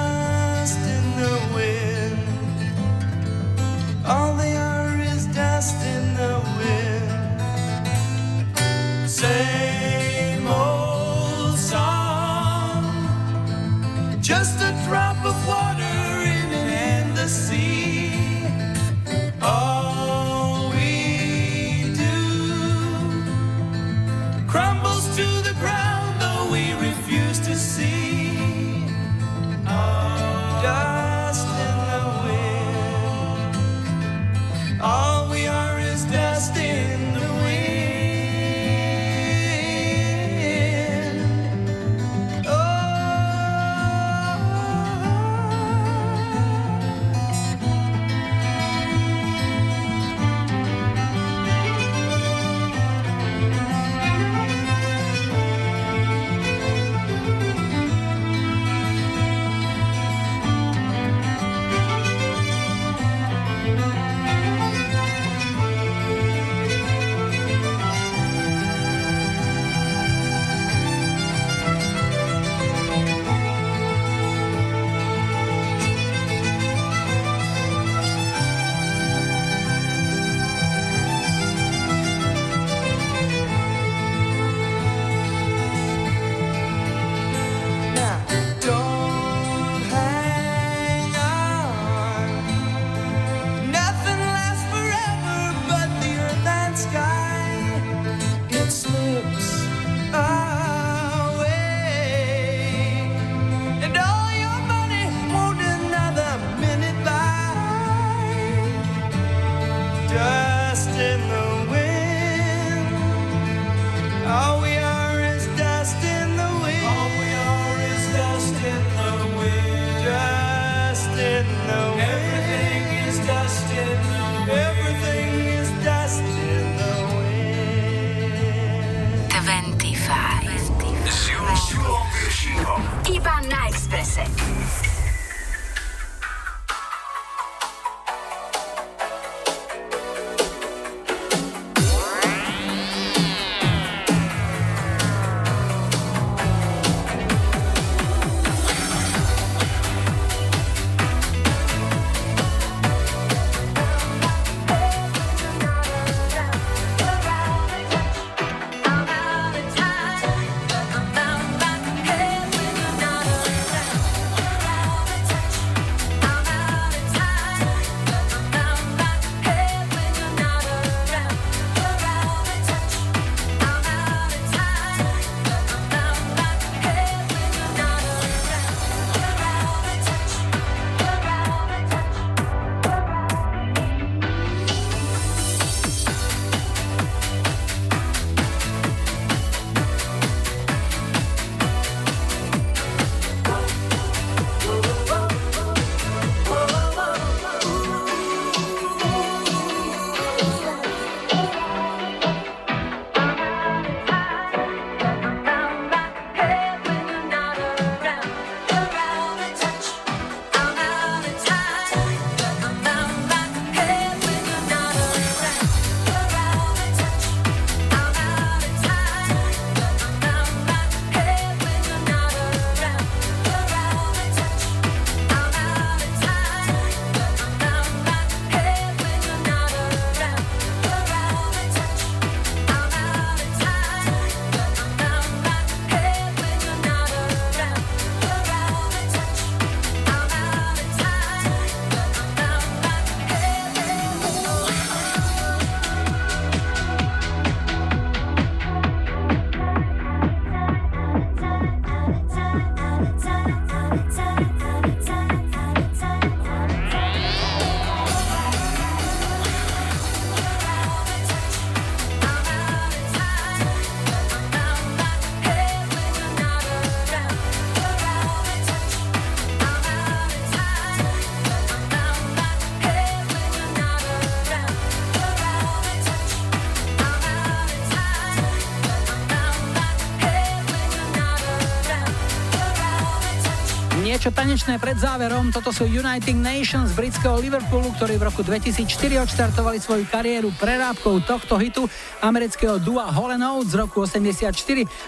Niečo 284.53 284.69
tanečné 284.69 284.85
pred 284.85 285.01
záverom, 285.01 285.49
toto 285.49 285.73
sú 285.73 285.89
Uniting 285.89 286.37
Nations 286.37 286.93
z 286.93 287.01
britského 287.01 287.41
Liverpoolu, 287.41 287.89
ktorí 287.97 288.21
v 288.21 288.29
roku 288.29 288.45
2004 288.45 288.85
odštartovali 289.25 289.81
svoju 289.81 290.05
kariéru 290.05 290.53
prerábkou 290.61 291.25
tohto 291.25 291.57
hitu 291.57 291.89
amerického 292.21 292.77
dua 292.77 293.09
Hall 293.09 293.33
z 293.65 293.73
roku 293.73 294.05
84. 294.05 294.53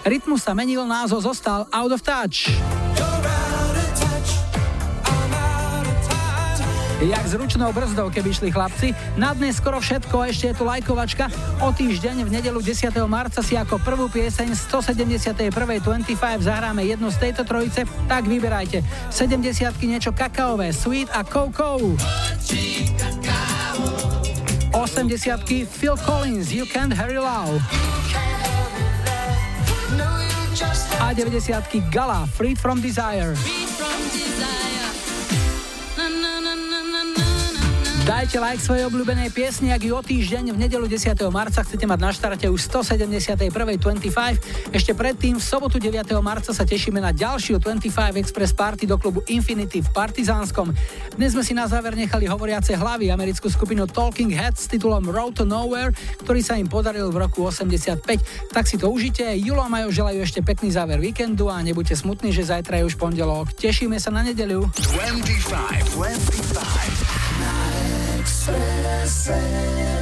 Rytmus 0.02 0.50
sa 0.50 0.58
menil, 0.58 0.82
názov 0.90 1.30
zostal 1.30 1.70
Out 1.70 1.94
of 1.94 2.02
Touch. 2.02 2.50
Jak 7.06 7.22
s 7.28 7.38
ručnou 7.38 7.70
brzdou, 7.70 8.10
keby 8.10 8.34
šli 8.34 8.50
chlapci. 8.50 8.98
Na 9.14 9.38
dnes 9.38 9.62
skoro 9.62 9.78
všetko, 9.78 10.26
ešte 10.26 10.50
je 10.50 10.56
tu 10.58 10.66
lajkovačka. 10.66 11.30
O 11.62 11.70
týždeň 11.70 12.26
v 12.26 12.34
nedelu 12.34 12.58
10. 12.58 12.90
marca 13.06 13.46
si 13.46 13.54
ako 13.54 13.78
prvú 13.78 14.10
pieseň 14.10 14.58
171. 14.58 15.54
25 15.54 16.18
zahráme 16.42 16.82
jednu 16.82 17.14
z 17.14 17.18
tejto 17.22 17.46
trojice, 17.46 17.86
tak 18.10 18.26
vyberajte. 18.26 18.82
70 19.14 19.78
niečo 19.86 20.18
kakaové, 20.18 20.74
Sweet 20.74 21.14
a 21.14 21.22
Coco. 21.22 21.78
80 24.74 25.70
Phil 25.70 25.98
Collins, 26.02 26.50
You 26.50 26.66
Can't 26.66 26.90
Hurry 26.90 27.22
Love. 27.22 27.62
A 30.98 31.14
90 31.14 31.70
Gala, 31.94 32.26
Freed 32.34 32.58
from 32.58 32.82
Desire. 32.82 33.38
Dajte 38.26 38.42
like 38.42 38.58
svojej 38.58 38.90
obľúbenej 38.90 39.30
piesni, 39.30 39.70
ak 39.70 39.86
ju 39.86 39.94
o 39.94 40.02
týždeň 40.02 40.50
v 40.50 40.58
nedelu 40.58 40.90
10. 40.90 41.14
marca 41.30 41.62
chcete 41.62 41.86
mať 41.86 42.00
na 42.02 42.10
štarte 42.10 42.50
už 42.50 42.58
171. 42.58 43.54
25. 43.54 44.74
Ešte 44.74 44.98
predtým 44.98 45.38
v 45.38 45.44
sobotu 45.46 45.78
9. 45.78 45.94
marca 46.26 46.50
sa 46.50 46.66
tešíme 46.66 46.98
na 46.98 47.14
ďalšiu 47.14 47.62
25 47.62 48.18
Express 48.18 48.50
Party 48.58 48.90
do 48.90 48.98
klubu 48.98 49.22
Infinity 49.30 49.86
v 49.86 49.90
Partizánskom. 49.94 50.74
Dnes 51.14 51.38
sme 51.38 51.46
si 51.46 51.54
na 51.54 51.70
záver 51.70 51.94
nechali 51.94 52.26
hovoriace 52.26 52.74
hlavy 52.74 53.14
americkú 53.14 53.46
skupinu 53.46 53.86
Talking 53.86 54.34
Heads 54.34 54.66
s 54.66 54.74
titulom 54.74 55.06
Road 55.06 55.38
to 55.38 55.46
Nowhere, 55.46 55.94
ktorý 56.26 56.42
sa 56.42 56.58
im 56.58 56.66
podaril 56.66 57.14
v 57.14 57.30
roku 57.30 57.46
85. 57.46 58.02
Tak 58.50 58.66
si 58.66 58.82
to 58.82 58.90
užite. 58.90 59.38
Julo 59.38 59.62
a 59.62 59.70
Majo 59.70 59.94
želajú 59.94 60.26
ešte 60.26 60.42
pekný 60.42 60.74
záver 60.74 60.98
víkendu 60.98 61.54
a 61.54 61.62
nebuďte 61.62 62.02
smutní, 62.02 62.34
že 62.34 62.42
zajtra 62.42 62.82
je 62.82 62.90
už 62.90 62.98
pondelok. 62.98 63.54
Tešíme 63.54 64.02
sa 64.02 64.10
na 64.10 64.26
nedeliu. 64.26 64.66
25, 64.82 65.94
25. 65.94 67.15
say. 68.46 69.95